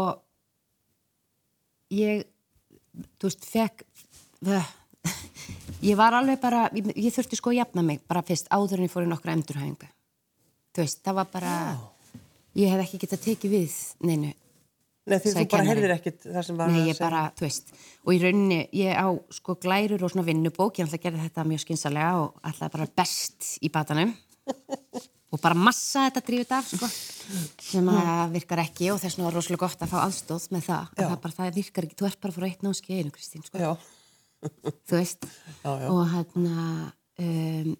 ég, 1.91 2.23
þú 3.19 3.29
veist, 3.29 3.47
fekk, 3.51 3.85
það, 4.39 4.71
ég 5.89 5.99
var 5.99 6.15
alveg 6.17 6.39
bara, 6.41 6.67
ég, 6.77 6.91
ég 6.95 7.15
þurfti 7.15 7.39
sko 7.39 7.51
að 7.51 7.59
jafna 7.61 7.85
mig 7.85 8.03
bara 8.07 8.23
fyrst 8.25 8.51
áður 8.53 8.79
en 8.79 8.87
ég 8.87 8.93
fór 8.93 9.07
í 9.07 9.11
nokkra 9.11 9.35
endurhæfingu. 9.35 9.89
Þú 10.71 10.85
veist, 10.85 11.01
það 11.03 11.19
var 11.19 11.31
bara, 11.33 11.55
ég 12.57 12.71
hef 12.71 12.85
ekki 12.85 13.01
getað 13.03 13.25
tekið 13.27 13.57
við 13.57 13.79
neinu. 14.07 14.31
Nei, 15.09 15.17
því 15.17 15.31
þú 15.33 15.43
bara 15.49 15.65
heyrðir 15.65 15.93
ekkit 15.95 16.25
það 16.27 16.43
sem 16.45 16.57
var 16.59 16.69
Nei, 16.69 16.81
að 16.83 16.89
ég 16.91 16.99
bara, 17.01 17.21
þú 17.37 17.45
veist, 17.47 17.71
og 18.05 18.11
í 18.13 18.19
rauninni, 18.21 18.59
ég 18.77 18.93
á 18.93 19.07
sko 19.33 19.55
glærur 19.63 20.03
og 20.05 20.11
svona 20.13 20.27
vinnubók, 20.27 20.77
ég 20.77 20.85
ætla 20.85 20.99
að 20.99 21.05
gera 21.07 21.23
þetta 21.23 21.45
mjög 21.49 21.63
skynsalega 21.63 22.11
og 22.21 22.35
ætlaði 22.51 22.75
bara 22.75 22.87
best 23.01 23.47
í 23.65 23.71
batanum. 23.73 24.11
og 25.31 25.39
bara 25.41 25.57
massa 25.57 26.05
þetta 26.09 26.23
drífið 26.27 26.53
af 26.57 26.69
sko, 26.69 26.89
sem 27.71 27.89
að 27.93 28.35
virkar 28.35 28.61
ekki 28.65 28.91
og 28.93 28.99
þess 29.01 29.17
vegna 29.17 29.29
var 29.29 29.37
rosalega 29.39 29.63
gott 29.63 29.85
að 29.85 29.93
fá 29.93 29.97
aðstóð 30.03 30.47
með 30.53 30.65
það, 30.67 30.91
Já. 30.91 31.01
það, 31.01 31.17
bara, 31.23 31.37
það 31.39 31.57
virkar 31.57 31.87
ekki, 31.87 31.97
þú 32.01 32.09
ert 32.09 32.21
bara 32.25 32.35
frá 32.35 32.47
eitt 32.49 32.65
námski 32.67 32.97
einu 32.99 33.15
Kristín 33.15 33.45
sko, 33.47 33.61
Já, 33.61 33.71
þú 34.89 34.99
veist. 34.99 35.25
Já, 35.63 35.71
já. 35.71 35.87
og 35.87 36.03
hérna 36.11 36.67
um, 37.25 37.73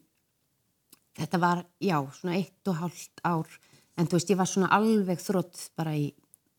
þetta 1.21 1.41
var, 1.43 1.63
já, 1.83 1.97
svona 2.17 2.39
eitt 2.39 2.71
og 2.71 2.81
hálft 2.81 3.23
ár. 3.27 3.59
En 3.99 4.07
þú 4.07 4.17
veist, 4.17 4.31
ég 4.31 4.39
var 4.39 4.49
svona 4.49 4.71
alveg 4.73 5.21
þrótt 5.21 5.67
bara 5.77 5.93
í 5.99 6.07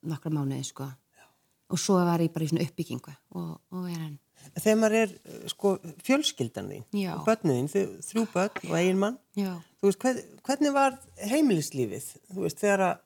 nokkra 0.03 0.31
mánuði 0.35 0.65
sko 0.69 0.87
já. 0.89 1.25
og 1.71 1.79
svo 1.81 2.01
var 2.05 2.21
ég 2.25 2.33
bara 2.35 2.45
í 2.47 2.51
svona 2.53 2.67
uppbyggingu 2.67 3.15
og, 3.39 3.61
og 3.73 3.87
er 3.91 4.01
hann 4.01 4.19
þegar 4.59 4.79
maður 4.83 4.97
er 5.03 5.13
sko 5.53 5.77
fjölskyldan 6.03 6.71
þín 6.73 6.85
Já. 6.99 7.13
og 7.15 7.27
þau- 7.29 8.01
þrjú 8.09 8.25
börn 8.33 8.65
og 8.71 8.75
eigin 8.81 8.99
mann, 8.99 9.19
þú 9.39 9.87
veist, 9.87 10.01
hvern, 10.03 10.21
hvernig 10.43 10.73
var 10.75 10.99
heimilislífið, 11.31 12.09
þú 12.35 12.43
veist, 12.47 12.59
þegar 12.59 12.85
að 12.89 12.99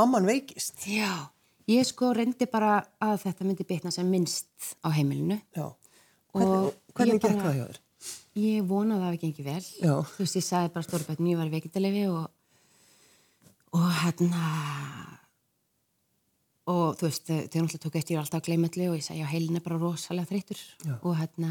mamman 0.00 0.26
veikist? 0.26 0.86
já 0.88 1.28
ég 1.68 1.84
sko 1.86 2.12
reyndi 2.16 2.48
bara 2.50 2.80
að 3.00 3.20
þetta 3.26 3.44
myndi 3.46 3.64
bitna 3.68 3.92
sem 3.92 4.08
minnst 4.10 4.74
á 4.82 4.88
heimilinu 4.90 5.36
Já, 5.54 5.68
hvernig, 6.32 6.72
hvernig 6.96 7.20
gekk 7.20 7.42
það 7.44 7.56
hjá 7.60 7.66
þér? 7.68 7.80
Ég 8.32 8.64
vonaði 8.66 8.96
að 9.04 9.10
það 9.12 9.20
gengið 9.22 9.44
vel. 9.44 9.64
Já. 9.84 9.92
Þú 10.08 10.22
veist, 10.24 10.36
ég 10.40 10.44
sagði 10.46 10.70
bara 10.72 10.86
stórbættin, 10.86 11.26
ég 11.28 11.36
var 11.38 11.50
veikindalefi 11.52 12.06
og, 12.08 12.30
og 13.76 13.90
hérna, 14.00 15.11
og 16.70 16.98
þú 16.98 17.08
veist, 17.08 17.26
þau 17.26 17.62
náttúrulega 17.64 17.82
tók 17.82 17.96
eftir 17.98 18.20
alltaf 18.20 18.38
að 18.40 18.48
gleyma 18.48 18.68
allir 18.70 18.92
og 18.92 18.98
ég 19.00 19.08
já, 19.18 19.26
heilin 19.32 19.58
er 19.58 19.64
bara 19.64 19.80
rosalega 19.80 20.30
þreytur. 20.30 20.60
Já. 20.86 20.94
Og 21.00 21.16
hérna, 21.18 21.50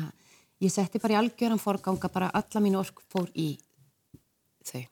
ég 0.63 0.71
setti 0.71 1.02
bara 1.04 1.17
í 1.17 1.19
algjöran 1.19 1.62
forganga, 1.62 2.12
bara 2.13 2.32
alla 2.32 2.63
mínu 2.63 2.80
ork 2.80 3.04
fór 3.12 3.28
í 3.36 3.50
þau. 4.67 4.86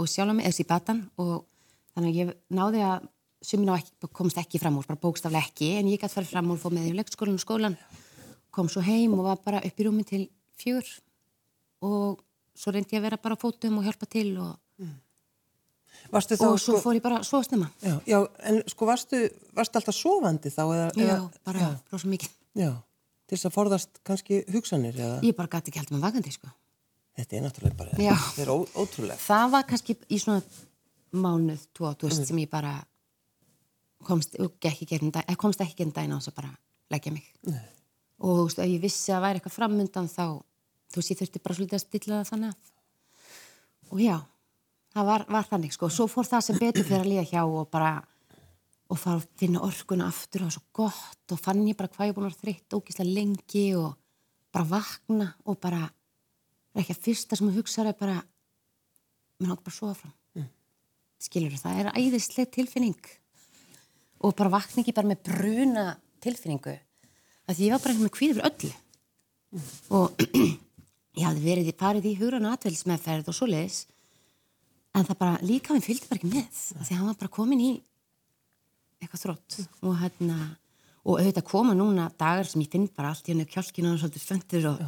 Og 0.00 0.08
sjálf 0.08 0.36
mig, 0.36 0.48
þessi 0.48 0.64
í 0.64 0.70
batan 0.70 1.04
og 1.20 1.44
þannig 1.94 2.12
að 2.14 2.20
ég 2.22 2.32
náði 2.56 2.84
að 2.86 3.08
sumin 3.46 3.72
á 3.72 3.76
ekki, 3.76 4.10
komst 4.16 4.40
ekki 4.40 4.60
fram 4.62 4.78
úr, 4.80 4.86
bara 4.88 5.02
bókstaflega 5.02 5.44
ekki, 5.44 5.72
en 5.80 5.90
ég 5.92 6.00
gæti 6.00 6.16
farið 6.16 6.32
fram 6.32 6.52
úr, 6.52 6.60
fór 6.60 6.74
með 6.74 6.90
í 6.90 6.94
leikskólan 6.96 7.36
og 7.36 7.44
skólan, 7.44 7.76
kom 8.54 8.70
svo 8.72 8.82
heim 8.84 9.14
og 9.16 9.26
var 9.28 9.42
bara 9.44 9.60
upp 9.66 9.80
í 9.80 9.86
rúmi 9.86 10.06
til 10.08 10.24
fjör 10.56 10.88
og 11.84 12.22
svo 12.56 12.72
reyndi 12.72 12.96
ég 12.96 13.02
að 13.02 13.10
vera 13.10 13.20
bara 13.20 13.36
fótum 13.38 13.76
og 13.78 13.84
hjálpa 13.84 14.08
til 14.08 14.30
og, 14.40 14.56
Varstu 16.12 16.36
og 16.38 16.58
svo 16.60 16.76
sko, 16.76 16.82
fór 16.84 16.98
ég 16.98 17.04
bara 17.04 17.22
svo 17.26 17.40
snemma. 17.44 17.70
já, 17.82 17.96
já, 18.06 18.18
en 18.50 18.62
sko 18.70 18.86
varstu, 18.86 19.22
varstu 19.56 19.80
alltaf 19.80 19.96
sofandi 19.96 20.52
þá 20.52 20.62
eða? 20.66 20.90
Já, 20.96 21.06
eða, 21.06 21.30
bara 21.44 21.70
rosa 21.92 22.08
mikið. 22.12 22.30
já, 22.54 22.70
til 23.26 23.36
þess 23.36 23.48
að 23.50 23.56
forðast 23.56 24.00
kannski 24.06 24.44
hugsanir 24.54 24.94
eða? 24.96 25.18
Ég 25.26 25.36
bara 25.36 25.48
gæti 25.48 25.72
ekki 25.72 25.82
heldur 25.82 25.98
með 25.98 26.06
vakandi, 26.08 26.34
sko. 26.36 26.52
Þetta 27.16 27.36
er 27.36 27.44
náttúrulega 27.46 27.76
bara, 27.78 27.96
Já. 27.96 28.12
þetta 28.12 28.42
er 28.44 28.50
ó, 28.52 28.56
ótrúlega. 28.76 29.16
Það 29.24 29.46
var 29.54 29.62
kannski 29.70 29.96
í 30.12 30.18
svona 30.20 30.42
mánuð, 31.16 31.62
tvo, 31.72 31.94
þú 31.96 32.10
veist, 32.10 32.26
sem 32.28 32.42
ég 32.42 32.50
bara 32.52 32.74
komst, 34.04 34.36
og 34.42 34.58
gegnum 34.60 35.12
dag, 35.14 35.24
eða 35.24 35.40
komst 35.40 35.62
ekki 35.64 35.86
daginn 35.88 36.12
á 36.12 36.20
þess 36.20 36.32
að 36.34 36.36
bara 36.42 36.52
leggja 36.92 37.14
mig. 37.14 37.24
Nei. 37.48 37.62
Og 38.20 38.36
þú 38.36 38.44
veist, 38.50 38.60
ef 38.60 38.70
ég 38.74 38.84
vissi 38.84 39.14
að 39.16 39.24
væri 39.24 39.40
eitthvað 39.40 39.56
framundan 39.56 40.10
þá, 40.12 40.24
þú 40.92 41.00
veist, 41.00 41.12
ég 41.12 41.20
þurfti 41.22 41.42
bara 41.44 41.56
svolítið 41.56 41.78
að 41.78 41.84
stilla 41.86 42.20
það 42.20 42.30
þannig 42.32 42.52
að. 42.52 42.72
Og 43.86 44.02
já, 44.02 44.16
það 44.96 45.08
var, 45.10 45.24
var 45.36 45.48
þannig, 45.50 45.74
sko. 45.76 45.90
Svo 45.92 46.06
fór 46.10 46.28
það 46.28 46.44
sem 46.46 46.60
betur 46.60 46.86
fyrir 46.86 47.04
að 47.04 47.10
líða 47.10 47.26
hjá 47.30 47.42
og 47.44 47.68
bara, 47.72 47.92
og 48.88 49.00
fara 49.00 49.20
að 49.20 49.26
finna 49.40 49.62
orkuna 49.66 50.08
aftur 50.08 50.46
og 50.46 50.46
það 50.46 50.50
var 50.50 50.56
svo 50.56 50.64
gott 50.80 51.34
og 51.36 51.42
fann 51.42 51.64
ég 51.66 51.78
bara 51.78 51.92
hvað 51.92 52.10
ég 52.10 52.16
búin 52.16 52.26
að 52.26 52.32
vera 52.32 52.42
þreytt 52.44 52.78
ógislega 52.78 53.16
lengi 53.18 53.66
og 53.80 53.90
bara 54.54 54.70
vakna 54.70 55.28
og 55.44 55.60
bara, 55.60 55.82
það 56.72 56.82
ekki 56.82 56.96
að 56.96 57.04
fyrsta 57.08 57.38
sem 57.38 57.50
ég 57.50 57.60
hugsaði 57.60 57.92
er 57.92 58.00
bara, 58.00 58.16
mér 59.36 59.52
náttúrulega 59.52 59.66
bara 59.68 59.74
að 59.74 59.78
sofa 59.80 60.00
fram. 60.00 60.16
Mm. 60.36 60.50
Skilur 61.26 61.60
það 61.60 61.82
er 61.82 61.92
æðisleg 62.00 62.52
tilfinning 62.56 63.12
og 64.24 64.36
bara 64.36 64.54
vakna 64.56 64.82
ekki 64.82 64.94
bara 64.96 65.10
með 65.12 65.24
bruna 65.28 65.86
tilfinningu 66.24 66.76
að 67.46 67.58
því 67.58 67.66
ég 67.66 67.74
var 67.74 67.82
bara 67.82 67.92
einhvern 67.92 68.08
með 68.08 68.16
kvíður 68.16 68.40
fyrir 68.40 68.48
öllu 68.50 68.72
og 69.96 70.24
ég 71.20 71.26
hafði 71.26 71.44
verið 71.44 71.70
í 71.70 71.76
farið 71.78 72.08
í 72.10 72.14
hugran 72.18 72.48
atveldismeðferð 72.50 73.30
og 73.30 73.36
svoleiðis 73.36 73.84
en 74.96 75.08
það 75.08 75.18
bara 75.20 75.40
líka 75.44 75.74
minn 75.74 75.84
fylgdi 75.84 76.08
bara 76.10 76.20
ekki 76.20 76.30
með 76.32 76.46
því 76.60 76.86
að 76.86 76.94
hann 76.98 77.10
var 77.10 77.18
bara 77.20 77.34
komin 77.36 77.64
í 77.64 77.72
eitthvað 79.02 79.24
þrótt 79.26 79.58
og 79.84 79.98
hérna 80.00 80.38
og 81.06 81.20
auðvitað 81.20 81.46
koma 81.50 81.74
núna 81.76 82.08
dagar 82.18 82.48
sem 82.48 82.64
ég 82.64 82.72
finn 82.72 82.88
bara 82.96 83.12
allt 83.12 83.28
í 83.28 83.34
henni 83.34 83.46
kjálkinu 83.50 83.92
og 83.92 84.00
svolítið 84.00 84.24
spöntur 84.24 84.64
og, 84.72 84.80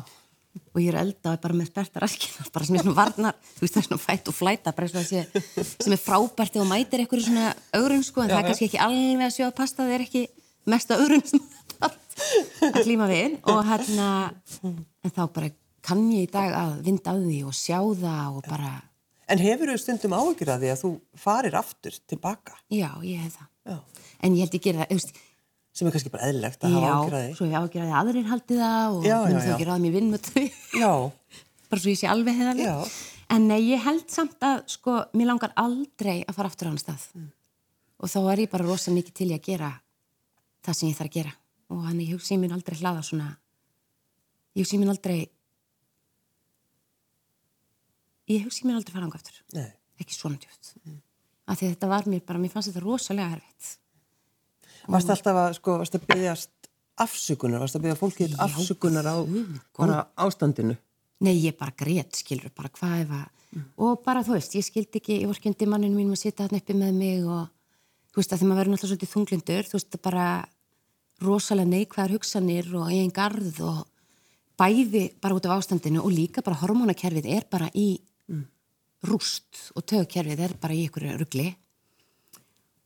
og 0.73 0.81
ég 0.83 0.89
er 0.91 0.99
elda 1.05 1.31
og 1.31 1.37
er 1.37 1.43
bara 1.45 1.59
með 1.61 1.71
sperta 1.71 2.03
raskina 2.03 2.49
bara 2.55 2.67
sem 2.67 2.79
er 2.79 2.83
svona 2.87 2.97
varnar, 2.99 3.39
þú 3.55 3.63
veist 3.63 3.77
það 3.77 3.83
er 3.83 3.89
svona 3.91 4.05
fætt 4.07 4.33
og 4.33 4.39
flæta 4.39 4.75
bara 4.75 4.89
eins 4.89 4.97
og 4.97 5.05
það 5.05 5.13
sé, 5.13 5.77
sem 5.85 5.95
er 5.95 6.03
frábært 6.03 6.59
og 6.59 6.69
mætir 6.73 7.05
eitthvað 7.05 7.29
svona 7.29 7.53
augrun 7.79 8.05
sko 8.09 8.25
en 8.25 8.33
Já, 8.33 8.35
það 8.35 8.43
er 8.43 8.51
kannski 8.51 8.69
ekki 8.71 8.83
alveg 8.89 9.29
að 9.29 9.37
sjóða 9.37 9.57
pasta 9.61 9.85
það 9.85 9.95
er 9.99 10.07
ekki 10.09 10.25
mesta 10.69 10.99
þarf 10.99 12.75
að 12.75 12.83
klíma 12.83 13.07
við. 13.11 13.39
Og 13.49 13.61
hérna 13.69 14.09
en 14.65 15.13
þá 15.15 15.23
bara 15.31 15.51
kann 15.87 16.05
ég 16.13 16.27
í 16.27 16.31
dag 16.33 16.53
að 16.59 16.73
vinda 16.89 17.15
að 17.15 17.27
því 17.29 17.39
og 17.49 17.57
sjá 17.57 17.79
það 17.79 18.39
og 18.41 18.49
bara, 18.49 18.73
En 19.29 19.39
hefur 19.43 19.69
þau 19.73 19.79
stundum 19.83 20.15
áhyggjur 20.17 20.51
að 20.55 20.63
því 20.65 20.69
að 20.73 20.83
þú 20.83 20.91
farir 21.21 21.57
aftur 21.59 21.97
tilbaka? 22.09 22.55
já, 22.73 22.89
ég 23.05 23.21
hef 23.27 23.35
það 23.37 23.49
Já. 23.69 23.79
en 24.25 24.35
ég 24.39 24.41
held 24.47 24.55
ég 24.57 24.63
gera 24.65 24.87
það, 24.87 25.03
þú 25.03 25.27
Sem 25.79 25.87
er 25.87 25.93
kannski 25.95 26.11
bara 26.11 26.29
eðlilegt 26.31 26.65
að 26.65 26.73
hafa 26.75 26.87
já, 26.87 26.93
áhyggjur 26.95 27.17
að 27.19 27.25
því? 27.29 27.35
svo 27.39 27.47
ég 27.47 27.59
ágjör 27.61 27.83
að 27.85 27.97
aðrir 28.01 28.29
haldi 28.33 28.57
það 28.59 28.95
og 28.97 29.05
Já, 29.05 29.11
já, 29.13 29.19
mun 29.29 29.39
þau 29.39 29.49
já. 29.49 29.55
ekki 29.55 29.67
ráða 29.69 29.83
mér 29.85 29.93
vinn 29.99 30.09
með 30.15 30.23
þau 30.29 30.45
Já, 30.83 30.93
bara 31.69 31.83
svo 31.85 31.93
ég 31.93 31.99
sé 32.01 32.09
alveg 32.09 32.39
hefðaleg 32.41 32.67
Já. 32.71 32.77
en 33.37 33.47
nei, 33.53 33.59
ég 33.69 33.85
held 33.85 34.09
samt 34.11 34.41
að 34.49 34.63
sko, 34.73 34.95
mér 35.13 35.29
langar 35.31 35.53
aldrei 35.61 36.17
að 36.25 36.35
fara 36.39 36.49
aftur 36.51 36.69
á 36.69 36.73
hann 36.73 36.81
stað 36.83 37.05
Mm. 37.15 37.29
og 38.01 38.09
þá 38.15 38.19
er 38.33 38.41
ég 38.47 38.51
bara 38.51 38.65
rosa 38.65 38.91
mikið 38.95 39.15
til 39.21 39.29
í 39.31 39.37
að 39.37 39.45
gera 39.51 39.71
það 40.65 40.75
sem 40.81 40.89
ég 40.89 40.97
þarf 40.99 41.11
að 41.11 41.17
gera 41.21 41.33
og 41.69 41.85
hann 41.85 42.01
ég 42.01 42.13
hugsi 42.17 42.39
mér 42.41 42.57
aldrei 42.57 42.79
hlaða 42.81 43.03
svona 43.05 43.29
ég 48.29 48.47
hugsi 48.47 48.67
mér 48.67 48.79
aldrei 48.79 48.95
fara 48.95 49.09
ánga 49.09 49.21
aftur 49.21 49.41
nei. 49.57 49.71
ekki 50.01 50.17
svona 50.17 50.41
djúft 50.41 50.75
mm. 50.85 51.01
af 51.49 51.61
því 51.61 51.69
að 51.69 51.75
þetta 51.75 51.93
var 51.93 52.09
mér 52.11 52.25
bara, 52.29 52.43
mér 52.43 52.53
fannst 52.55 52.73
þetta 52.73 52.85
rosalega 52.85 53.39
erfitt 53.39 53.77
Varst 54.89 55.11
alltaf 55.13 55.37
að, 55.37 55.51
sko, 55.59 55.75
varst 55.83 55.97
að 55.99 56.05
byggjast 56.09 56.69
afsökunar, 57.03 57.63
varst 57.63 57.77
að 57.77 57.85
byggja 57.85 57.99
fólkið 57.99 58.37
afsökunar 58.41 59.09
á 59.09 59.17
bara 59.77 59.99
ástandinu? 60.17 60.79
Nei, 61.25 61.35
ég 61.43 61.57
bara 61.59 61.75
grét, 61.77 62.17
skilur, 62.17 62.51
bara 62.57 62.71
hvað 62.73 63.03
ef 63.03 63.13
að, 63.19 63.27
og 63.85 64.01
bara 64.05 64.23
þú 64.27 64.37
veist, 64.37 64.55
ég 64.57 64.67
skildi 64.67 65.01
ekki, 65.01 65.19
ég 65.25 65.31
vorkendi 65.31 65.69
manninu 65.69 65.99
mínum 65.99 66.15
að 66.17 66.23
sitja 66.23 66.47
hann 66.47 66.61
uppi 66.61 66.77
með 66.79 66.95
mig 66.97 67.27
og, 67.27 67.51
þú 68.13 68.23
veist, 68.23 68.33
að 68.33 68.41
því 68.41 68.49
maður 68.49 68.61
verður 68.63 68.75
náttúrulega 68.75 68.93
svolítið 68.95 69.13
þunglindur, 69.15 69.69
þú 69.69 69.79
veist, 69.79 69.91
það 69.93 70.05
bara 70.09 70.27
rosalega 71.27 71.73
neikvæðar 71.75 72.15
hugsanir 72.15 72.69
og 72.79 72.91
eigin 72.93 73.15
garð 73.15 73.63
og 73.67 73.81
bæði 74.59 75.05
bara 75.23 75.39
út 75.39 75.47
af 75.47 75.59
ástandinu 75.59 76.05
og 76.05 76.15
líka 76.15 76.43
bara 76.47 76.61
hormónakerfið 76.63 77.29
er 77.35 77.47
bara 77.51 77.71
í 77.75 77.91
rúst 79.09 79.71
og 79.77 79.85
tögkerfið 79.87 80.45
er 80.45 80.55
bara 80.61 80.77
í 80.77 80.85
ykkur 80.89 81.07
ruggli 81.21 81.49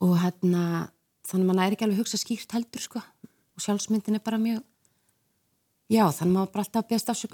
og 0.03 0.17
hérna, 0.19 0.91
þannig 1.29 1.47
að 1.47 1.49
maður 1.49 1.65
er 1.65 1.77
ekki 1.77 1.87
alveg 1.87 2.03
hugsa 2.03 2.19
skýrt 2.21 2.55
heldur, 2.57 2.83
sko, 2.83 3.03
og 3.03 3.63
sjálfsmyndin 3.63 4.19
er 4.19 4.25
bara 4.25 4.41
mjög 4.43 4.65
Já, 5.93 6.07
þannig 6.17 6.33
maður 6.33 6.51
bara 6.55 6.63
alltaf 6.65 6.81
að 6.81 6.89
beðast 6.89 7.11
afsök, 7.13 7.33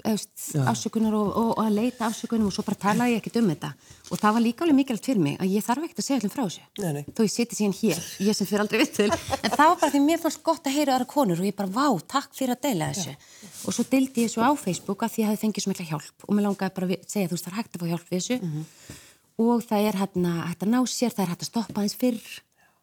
afsökunar 0.67 1.13
og, 1.15 1.27
og, 1.39 1.51
og 1.53 1.59
að 1.63 1.75
leita 1.77 2.07
afsökunum 2.09 2.49
og 2.49 2.53
svo 2.55 2.65
bara 2.67 2.79
talaði 2.81 3.13
ég 3.13 3.21
ekkert 3.21 3.37
um 3.39 3.47
þetta. 3.53 3.69
Og 4.09 4.19
það 4.19 4.35
var 4.35 4.43
líka 4.43 4.65
alveg 4.65 4.77
mikilvægt 4.79 5.07
fyrir 5.07 5.21
mig 5.23 5.37
að 5.39 5.53
ég 5.53 5.63
þarf 5.63 5.85
ekkert 5.87 6.01
að 6.01 6.07
segja 6.09 6.17
allir 6.19 6.33
frá 6.33 6.41
þessu. 6.43 6.65
Nei, 6.83 6.89
nei. 6.97 7.03
Þó 7.15 7.21
ég 7.23 7.31
seti 7.31 7.59
síðan 7.59 7.75
hér, 7.79 8.01
ég 8.27 8.35
sem 8.35 8.49
fyrir 8.49 8.63
aldrei 8.65 8.81
vitt 8.81 8.95
til. 8.97 9.07
En 9.39 9.53
það 9.53 9.63
var 9.63 9.77
bara 9.83 9.91
því 9.93 10.01
mér 10.09 10.19
fannst 10.25 10.41
gott 10.49 10.67
að 10.67 10.75
heyra 10.75 10.97
aðra 10.97 11.07
konur 11.13 11.39
og 11.39 11.47
ég 11.47 11.55
bara, 11.55 11.71
vá, 11.71 11.87
takk 12.15 12.35
fyrir 12.35 12.55
að 12.57 12.63
deila 12.67 12.89
þessu. 12.91 13.15
Og 13.63 13.77
svo 13.77 13.85
deildi 13.93 14.25
ég 14.25 14.33
þessu 14.33 14.43
á 14.43 14.51
Facebook 14.59 15.05
að 15.07 15.13
því 15.15 15.23
ég 15.23 15.31
hafi 15.31 15.41
fengið 15.45 15.65
svo 15.65 15.71
mikla 15.71 15.87
hjálp 15.93 16.27
og 16.27 16.35
mér 16.35 16.47
langaði 16.49 16.75
bara 16.79 16.89
að 16.89 17.07
segja, 17.13 17.29
þú 17.31 17.37
veist, 17.37 17.47
það 17.47 17.53
er 17.53 17.59
hægt 17.61 17.77
að 17.79 17.85
fá 17.85 17.87
hjálp 17.93 18.11
við 18.11 18.19
þessu. 18.19 18.35
Og 19.39 19.63
það 19.69 19.87
er 19.93 19.99
hægt 20.03 20.19
að 20.67 20.73
ná 20.73 20.79
sér, 20.91 21.15
það 21.15 21.23
er 21.23 21.31
hægt 21.31 21.45
að 21.45 21.51
stoppa 21.53 21.79
aðeins 21.79 21.95
fyrr 22.01 22.29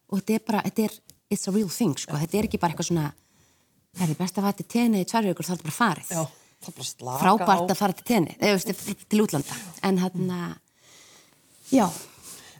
og 0.09 0.23
þetta 0.23 0.37
er 0.39 0.45
bara, 0.49 0.63
þetta 0.71 0.87
er, 0.89 0.99
it's 1.35 1.49
a 1.51 1.53
real 1.53 1.69
thing, 1.69 1.97
sko. 2.01 2.17
Þetta 2.23 2.39
er 2.41 2.49
ekki 2.49 2.61
bara 2.63 2.73
eitthvað 2.73 2.89
svona, 2.93 3.11
það 3.97 4.11
er 4.11 4.19
best 4.21 4.39
að 4.39 4.47
fara 4.49 4.59
til 4.59 4.69
tenni 4.77 5.03
í 5.03 5.09
tvær 5.09 5.31
vikur, 5.31 5.47
þá 5.47 5.53
er 5.53 5.57
þetta 5.57 5.69
bara 5.69 5.79
farið 5.79 6.13
Já, 6.13 6.23
það 6.67 6.77
bara 6.79 6.89
slaka 6.91 7.23
frábært 7.23 7.65
á. 7.65 7.73
að 7.73 7.81
fara 7.81 7.97
til 7.97 8.07
tenni 8.11 8.37
eða 8.41 8.77
til 9.07 9.23
útlanda 9.25 9.59
en 9.89 10.03
hann 10.05 10.37
já, 11.73 11.89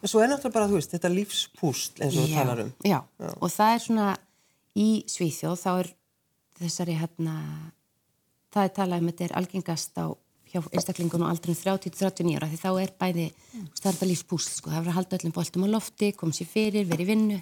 En 0.05 0.11
svo 0.13 0.21
er 0.21 0.29
náttúrulega 0.29 0.55
bara, 0.55 0.69
þú 0.69 0.77
veist, 0.77 0.93
þetta 0.93 1.09
lífspúst 1.11 2.03
eins 2.05 2.19
og 2.21 2.29
já, 2.29 2.37
talar 2.37 2.61
um. 2.67 2.73
já. 2.85 2.99
og 3.41 3.49
það 3.51 3.73
er 3.75 3.83
svona 3.87 4.09
í 4.77 4.89
Svíþjóð 5.09 5.57
þá 5.63 5.71
er 5.73 5.91
þessari 6.61 6.99
hérna 7.01 7.37
það 8.53 8.69
er 8.69 8.75
talað 8.77 9.03
um 9.03 9.11
þetta 9.11 9.27
er 9.27 9.37
algengast 9.41 9.99
á 10.01 10.07
hjá 10.47 10.61
einstaklingun 10.63 11.25
og 11.27 11.33
aldrei 11.33 11.57
30-39 11.59 12.37
ára 12.39 12.49
því 12.51 12.59
þá 12.61 12.69
er 12.81 12.93
bæði, 13.01 13.27
það 13.51 13.89
er 13.89 13.97
þetta 13.97 14.09
lífspúsl 14.13 14.53
sko, 14.61 14.71
það 14.71 14.79
er 14.79 14.91
að 14.93 14.99
halda 15.01 15.19
öllum 15.19 15.35
boltum 15.37 15.67
á 15.67 15.69
lofti, 15.75 16.13
kom 16.17 16.33
sér 16.37 16.51
fyrir 16.51 16.87
verið 16.89 17.07
í 17.07 17.11
vinnu 17.11 17.39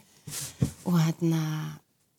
og 0.89 0.97
hérna 1.03 1.43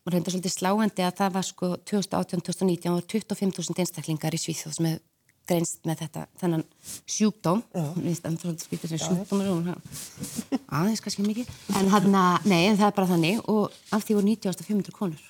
og 0.05 0.13
reynda 0.13 0.31
svolítið 0.31 0.53
sláandi 0.53 1.03
að 1.05 1.17
það 1.19 1.35
var 1.35 1.45
sko 1.47 1.71
2018-2019 1.89 2.93
var 2.93 3.05
25.000 3.09 3.83
einstaklingar 3.83 4.37
í 4.37 4.41
Svíþjóð 4.41 4.77
sem 4.77 4.89
hefur 4.91 5.03
greinst 5.45 5.83
með 5.85 6.01
þetta, 6.03 6.25
þennan 6.41 6.63
sjúkdóm. 7.09 7.61
Við 7.73 8.07
veistum 8.07 8.37
svolítið 8.41 8.65
skiptir 8.65 8.91
sem 8.91 9.01
sjúkdómur 9.01 9.51
og 9.51 10.59
aðeins 10.73 11.03
kannski 11.05 11.25
mikið. 11.25 11.51
En 11.77 11.91
hann 11.93 12.17
að, 12.17 12.47
nei, 12.49 12.61
en 12.69 12.79
það 12.79 12.87
er 12.87 12.97
bara 12.97 13.11
þannig. 13.11 13.41
Og 13.51 13.75
af 13.93 14.05
því 14.05 14.17
voru 14.17 14.31
90.500 14.31 14.95
konur. 14.95 15.27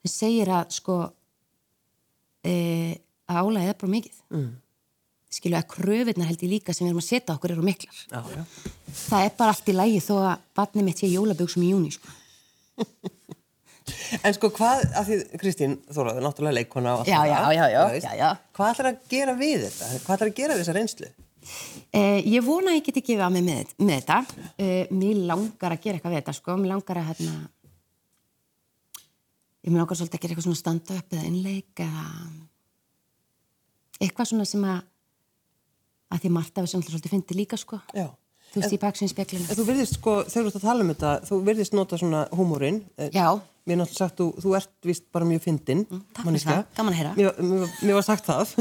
Það 0.00 0.14
segir 0.14 0.52
að 0.56 0.74
sko 0.78 0.98
e, 2.48 2.54
að 3.28 3.42
álæðið 3.44 3.72
er 3.74 3.80
bara 3.82 3.94
mikið. 3.96 4.18
Mm. 4.36 4.50
skilu 5.30 5.54
að 5.54 5.68
kröfinnar 5.70 6.26
held 6.26 6.40
ég 6.42 6.50
líka 6.50 6.74
sem 6.74 6.86
við 6.86 6.90
erum 6.90 7.04
að 7.04 7.06
setja 7.06 7.36
okkur 7.36 7.52
eru 7.54 7.62
miklar. 7.62 7.98
Já, 8.10 8.18
já. 8.34 8.40
það 9.04 9.26
er 9.26 9.36
bara 9.38 9.52
allt 9.54 9.68
í 9.70 9.74
lægi 9.76 10.00
þó 10.02 10.14
að 10.24 10.48
barnið 10.58 10.88
mitt 10.88 11.02
sé 11.02 11.10
jólaböksum 11.12 11.62
í 11.62 11.70
júni 11.70 11.92
sko. 11.94 12.16
En 14.24 14.36
sko 14.36 14.50
hvað, 14.54 14.84
af 14.98 15.08
því 15.08 15.18
Kristín 15.40 15.78
Þóraður, 15.90 16.24
náttúrulega 16.26 16.56
leikona 16.58 16.94
og 16.94 17.02
allt 17.02 17.10
það, 17.10 17.30
já, 17.30 17.40
já, 17.56 17.64
já, 17.72 17.82
já, 18.04 18.12
já. 18.20 18.28
Hvað 18.56 18.72
ætlar 18.74 18.88
að 18.90 19.02
gera 19.14 19.34
við 19.38 19.66
þetta? 19.66 19.90
Hvað 20.04 20.16
ætlar 20.16 20.30
að 20.30 20.38
gera 20.40 20.56
við 20.56 20.62
þessa 20.64 20.76
reynslu? 20.76 21.10
Eh, 21.96 22.20
ég 22.28 22.44
vona 22.46 22.72
að 22.72 22.78
ég 22.78 22.86
geti 22.86 23.02
gefið 23.06 23.24
á 23.26 23.30
mig 23.32 23.44
með, 23.46 23.72
með 23.80 23.96
þetta. 24.02 24.44
Eh, 24.60 24.92
mér 24.94 25.24
langar 25.30 25.74
að 25.74 25.82
gera 25.84 25.98
eitthvað 25.98 26.14
við 26.14 26.20
þetta, 26.20 26.36
sko. 26.36 26.56
Mér 26.60 26.72
langar 26.74 27.00
að, 27.00 27.08
hérna, 27.10 27.34
ég 29.64 29.72
mér 29.72 29.82
langar 29.82 29.98
svolítið 29.98 30.18
að 30.18 30.22
gera 30.24 30.34
eitthvað 30.34 30.48
svona 30.48 30.62
stand-up 30.62 31.16
eða 31.16 31.26
innleik 31.30 31.84
eða 31.86 32.06
eitthvað 34.00 34.30
svona 34.30 34.48
sem 34.48 34.64
að, 34.64 34.80
að 36.10 36.24
því 36.24 36.32
Marta 36.36 36.64
við 36.64 36.72
sem 36.74 36.84
svolítið 36.86 37.16
fyndi 37.16 37.38
líka, 37.40 37.58
sko. 37.60 37.80
Já. 37.96 38.06
Þú 38.50 38.58
veist, 38.58 38.74
í 38.74 38.80
baksinnspeglinu. 38.82 39.46
En 39.46 39.58
þú 39.58 39.64
virðist 39.68 39.96
sko, 40.00 40.16
þegar 40.26 40.42
þú 40.42 40.50
ert 40.50 40.58
að 40.58 40.66
tala 40.66 40.82
um 40.84 40.90
þetta, 40.90 41.10
þú 41.28 41.36
virðist 41.46 41.74
nota 41.76 41.98
svona 42.00 42.22
húmórin. 42.34 42.80
Já. 43.14 43.26
Mér 43.68 43.76
er 43.76 43.78
náttúrulega 43.82 44.00
sagt, 44.00 44.16
þú, 44.18 44.26
þú 44.40 44.54
ert 44.56 44.86
vist 44.88 45.04
bara 45.14 45.26
mjög 45.28 45.42
fyndin. 45.44 45.82
Mm, 45.84 46.00
takk 46.16 46.24
fyrir 46.26 46.42
það, 46.42 46.62
gaman 46.78 46.92
að 46.94 46.98
heyra. 46.98 47.12
Mér, 47.14 47.28
mér, 47.44 47.74
mér 47.86 47.94
var 47.98 48.06
sagt 48.06 48.24
það. 48.26 48.54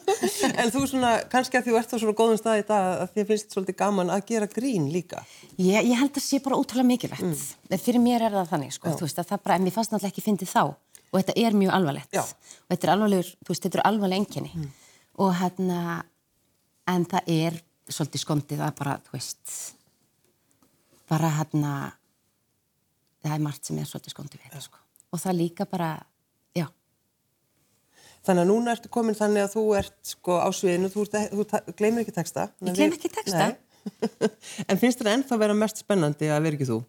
en 0.64 0.72
þú 0.74 0.80
svona, 0.90 1.10
kannski 1.30 1.60
að 1.60 1.66
þú 1.68 1.74
ert 1.78 1.92
á 1.92 1.96
svona 2.02 2.18
góðum 2.18 2.40
stað 2.40 2.62
í 2.62 2.64
dag 2.72 2.84
að 3.04 3.12
þið 3.14 3.28
finnst 3.28 3.54
svolítið 3.54 3.76
gaman 3.84 4.10
að 4.16 4.24
gera 4.32 4.48
grín 4.50 4.88
líka. 4.90 5.18
Ég, 5.60 5.76
ég 5.76 5.94
held 6.00 6.10
að 6.10 6.16
það 6.16 6.26
sé 6.26 6.36
bara 6.42 6.58
ótrúlega 6.58 6.88
mikilvægt. 6.88 7.22
Mm. 7.28 7.78
Fyrir 7.84 8.02
mér 8.02 8.20
er 8.26 8.32
það 8.40 8.50
þannig, 8.56 8.72
sko, 8.74 8.96
þú 8.96 9.04
veist, 9.06 9.20
að 9.22 9.28
það 9.30 9.44
bara, 9.44 9.54
en 9.60 9.64
mér 9.68 9.76
fannst 9.76 9.92
náttúrulega 9.92 10.14
ekki 10.16 10.26
fyndið 10.26 10.50
þá 10.56 10.62
og 10.66 11.16
þetta 11.20 11.34
er 11.38 11.52
mjög 11.60 11.72
alvarlegt. 11.76 12.10
Já. 12.16 12.24
Og 12.24 12.68
þetta 12.72 12.86
er 12.88 12.94
alvarlegur, 12.96 13.28
þú 13.44 13.48
veist, 13.52 13.64
þetta 13.68 13.78
er 13.78 13.86
alvarleg 13.92 14.24
Mm. 17.86 17.92
En 17.92 17.94
svolítið 17.94 18.22
skondið 18.24 18.62
að 18.66 18.72
bara, 18.80 18.96
þú 19.06 19.12
veist, 19.14 19.52
bara 21.06 21.28
hérna, 21.36 21.72
það 23.22 23.36
er 23.36 23.44
margt 23.44 23.68
sem 23.68 23.78
er 23.78 23.86
svolítið 23.86 24.14
skondið 24.16 24.40
við 24.40 24.48
þetta, 24.48 24.62
sko. 24.64 24.78
Og 25.14 25.22
það 25.22 25.36
líka 25.38 25.66
bara, 25.70 25.90
já, 26.56 26.66
Þannig 28.26 28.42
að 28.42 28.48
núna 28.50 28.72
ertu 28.74 28.90
komin 28.90 29.14
þannig 29.14 29.44
að 29.46 29.52
þú 29.54 29.62
ert 29.78 29.94
sko 30.02 30.40
á 30.42 30.50
sviðinu, 30.50 30.90
þú, 30.90 31.04
ert, 31.06 31.30
þú 31.30 31.44
ta- 31.46 31.62
gleymir 31.78 32.02
ekki 32.02 32.14
texta. 32.16 32.48
Ég 32.66 32.74
gleymi 32.74 32.98
ekki 32.98 33.12
texta. 33.14 33.54
En 34.66 34.80
finnst 34.80 34.98
þér 34.98 35.12
ennþá 35.12 35.36
vera 35.38 35.54
mest 35.54 35.78
spennandi 35.78 36.26
að 36.26 36.42
vera 36.42 36.58
ekki 36.58 36.66
þú? 36.66 36.80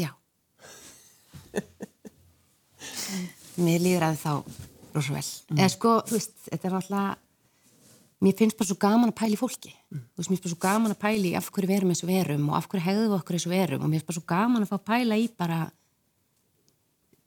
já. 0.00 0.08
mér 3.66 3.84
líður 3.84 4.06
að 4.06 4.16
þá 4.22 4.32
rosa 4.94 5.12
vel. 5.12 5.26
Eða 5.58 5.68
sko, 5.74 5.92
þú 6.08 6.16
veist, 6.16 6.32
þetta 6.46 6.70
er 6.70 6.76
alltaf, 6.78 7.20
mér 8.24 8.34
finnst 8.38 8.58
bara 8.58 8.68
svo 8.68 8.78
gaman 8.82 9.12
að 9.12 9.18
pæla 9.20 9.36
í 9.36 9.40
fólki. 9.40 9.72
Þú 9.90 10.20
veist, 10.20 10.30
mér 10.30 10.38
finnst 10.38 10.46
bara 10.46 10.54
svo 10.54 10.62
gaman 10.64 10.94
að 10.94 11.02
pæla 11.04 11.28
í 11.28 11.34
af 11.38 11.50
hverju 11.54 11.70
við 11.70 11.76
erum 11.78 11.92
eins 11.92 12.02
og 12.04 12.10
við 12.10 12.20
erum 12.24 12.48
og 12.50 12.56
af 12.58 12.68
hverju 12.70 12.86
hegðum 12.86 13.10
við 13.12 13.18
okkur 13.18 13.38
eins 13.38 13.46
og 13.46 13.52
við 13.52 13.64
erum 13.64 13.84
og 13.84 13.90
mér 13.90 14.00
finnst 14.00 14.08
bara 14.08 14.18
svo 14.18 14.28
gaman 14.32 14.64
að 14.64 14.70
fá 14.72 14.78
að 14.78 14.86
pæla 14.90 15.18
í 15.18 15.26
bara 15.38 15.58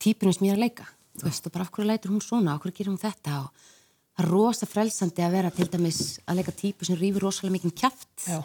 típunum 0.01 0.36
sem 0.36 0.47
ég 0.47 0.56
er 0.56 0.60
að 0.60 0.65
leika. 0.65 0.88
Þú 1.21 1.27
veist, 1.27 1.47
og 1.47 1.56
bara 1.56 1.67
af 1.67 1.71
hverju 1.75 1.88
lætur 1.88 2.12
hún 2.12 2.23
svona, 2.25 2.56
af 2.56 2.63
hverju 2.63 2.77
gerir 2.77 2.91
hún 2.91 3.01
þetta 3.01 3.38
og 3.43 3.69
það 4.17 4.25
er 4.25 4.32
rosa 4.32 4.67
frelsandi 4.67 5.23
að 5.23 5.38
vera 5.38 5.51
til 5.56 5.69
dæmis 5.71 6.01
að 6.27 6.41
leika 6.41 6.56
típu 6.56 6.88
sem 6.88 6.99
rýfur 6.99 7.27
rosalega 7.27 7.56
mikið 7.56 7.77
kjaft 7.80 8.27
Já. 8.27 8.41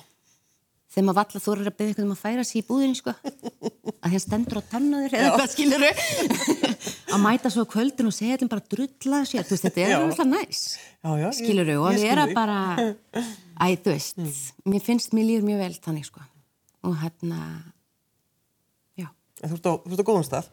Þegar 0.92 1.07
maður 1.09 1.18
valla 1.20 1.40
er 1.64 1.70
að 1.70 1.77
beða 1.79 1.90
eitthvað 1.92 2.07
um 2.07 2.14
að 2.14 2.20
færa 2.22 2.44
sér 2.46 2.61
í 2.61 2.66
búðinni 2.68 2.99
sko. 2.99 3.14
Að 4.07 4.12
að 4.12 4.22
stendur 4.22 4.61
á 4.61 4.62
tannaður 4.70 5.16
eða 5.18 5.31
hvað 5.35 5.53
skilur 5.55 5.85
að 7.16 7.22
mæta 7.25 7.51
svo 7.53 7.64
kvöldin 7.70 8.11
og 8.11 8.14
segja 8.14 8.37
allir 8.37 8.51
bara 8.53 8.64
drulla 8.75 9.20
sér, 9.27 9.46
þú 9.49 9.55
veist, 9.57 9.66
þetta 9.66 9.83
er 9.87 9.94
alltaf 9.99 10.29
næs 10.31 10.61
Já, 10.77 11.11
já, 11.22 11.29
skilur 11.38 11.70
og 11.81 11.88
við 11.90 12.01
skil 12.05 12.12
erum 12.12 12.31
þig. 12.31 12.37
bara 12.38 12.59
æ, 13.64 13.66
þú 13.83 13.94
veist, 13.94 14.22
mér 14.68 14.85
finnst 14.87 15.16
mér 15.16 15.29
líður 15.31 15.49
mjög 15.49 15.62
vel 15.64 15.75
þannig 15.88 16.07
sko. 16.11 16.25
Og 16.87 16.96
hérna 17.03 17.40
já, 19.01 19.09
En 19.42 19.51
þú 19.51 19.59
ert 19.59 19.66
á, 19.66 19.72
á 20.03 20.09
góðum 20.11 20.27
stað. 20.29 20.51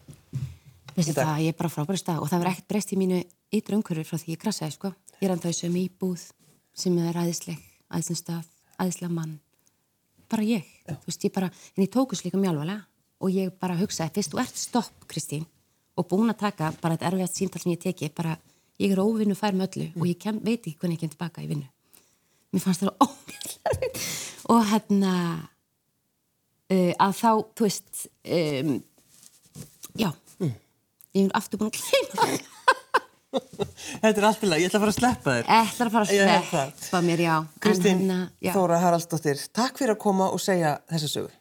dag. 1.18 1.26
það, 1.26 1.40
ég 1.46 1.54
er 1.54 1.58
bara 1.62 1.74
frábæri 1.74 2.02
stað 2.02 2.22
og 2.22 2.30
það 2.30 2.44
verður 2.44 2.54
ekkert 2.54 2.70
breyst 2.74 2.94
í 2.94 3.00
mínu 3.02 3.22
ytra 3.54 3.78
umhverfi 3.80 4.06
frá 4.10 4.18
því 4.22 4.36
ég 4.36 4.42
krassaði 4.44 4.76
sko. 4.78 4.94
Ég 5.22 5.30
er 5.30 5.36
bara 10.34 10.46
ég, 10.48 10.66
þú 10.90 11.10
veist, 11.10 11.28
ég 11.28 11.34
bara 11.36 11.50
en 11.50 11.86
ég 11.86 11.92
tókus 11.94 12.24
líka 12.26 12.40
mjög 12.40 12.56
alvarlega 12.56 12.82
og 13.24 13.32
ég 13.32 13.54
bara 13.62 13.78
hugsaði, 13.80 14.16
fyrst 14.18 14.34
þú 14.34 14.42
ert 14.44 14.58
stopp, 14.60 15.06
Kristín. 15.08 15.46
Og 15.96 16.08
búin 16.10 16.34
að 16.34 16.42
taka 16.42 16.72
bara 16.82 16.98
þetta 16.98 17.12
erfiðast 17.12 17.40
símtal 17.40 17.62
sem 17.62 17.72
ég 17.76 17.84
teki, 17.84 18.10
bara, 18.18 18.36
ég 18.82 18.96
er 18.96 19.02
óvinnu 19.04 19.38
fær 19.38 19.56
með 19.56 19.78
öllu 19.78 19.88
og 20.02 20.10
ég 20.10 20.20
kem, 20.20 20.42
veit 20.44 20.66
ekki 20.66 20.80
hvernig 20.82 20.98
ég 20.98 21.06
kem 21.06 21.14
tilbaka 21.14 21.46
í 21.46 21.50
vinnu. 21.52 21.70
Mér 22.54 22.66
fannst 22.66 22.84
það 22.84 22.96
ómjöld 23.06 24.02
og 24.54 24.66
hérna 24.72 25.14
uh, 26.74 26.92
að 27.06 27.16
þá, 27.22 27.30
þú 27.54 27.70
veist 27.70 28.04
um, 28.26 28.76
já 30.02 30.10
ég 31.14 31.28
er 31.28 31.34
aftur 31.38 31.62
búin 31.62 31.70
að 31.70 31.78
gleyma 31.78 32.26
Þetta 33.34 34.14
er 34.22 34.28
allt 34.30 34.44
í 34.46 34.50
lagi, 34.52 34.64
ég 34.66 34.70
ætla 34.72 34.80
að 34.80 34.84
fara 34.86 34.94
að 34.94 35.00
sleppa 35.00 35.36
þér. 35.38 35.52
ætlar 35.58 35.90
að 35.90 35.96
fara 35.98 36.06
Ég 36.14 36.22
að 36.24 36.50
það. 36.52 36.74
sleppa 36.80 37.02
mér, 37.08 37.24
já 37.26 37.36
Kristín 37.66 38.02
hérna, 38.04 38.20
já, 38.44 38.54
Þóra 38.56 38.82
Haraldsdóttir, 38.84 39.46
takk 39.58 39.78
fyrir 39.82 39.96
að 39.98 40.02
koma 40.06 40.30
og 40.34 40.42
segja 40.44 40.78
þessa 40.92 41.12
sögu. 41.18 41.32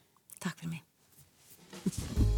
takk 0.43 0.57
fyrir 0.61 0.71
mig 0.77 2.31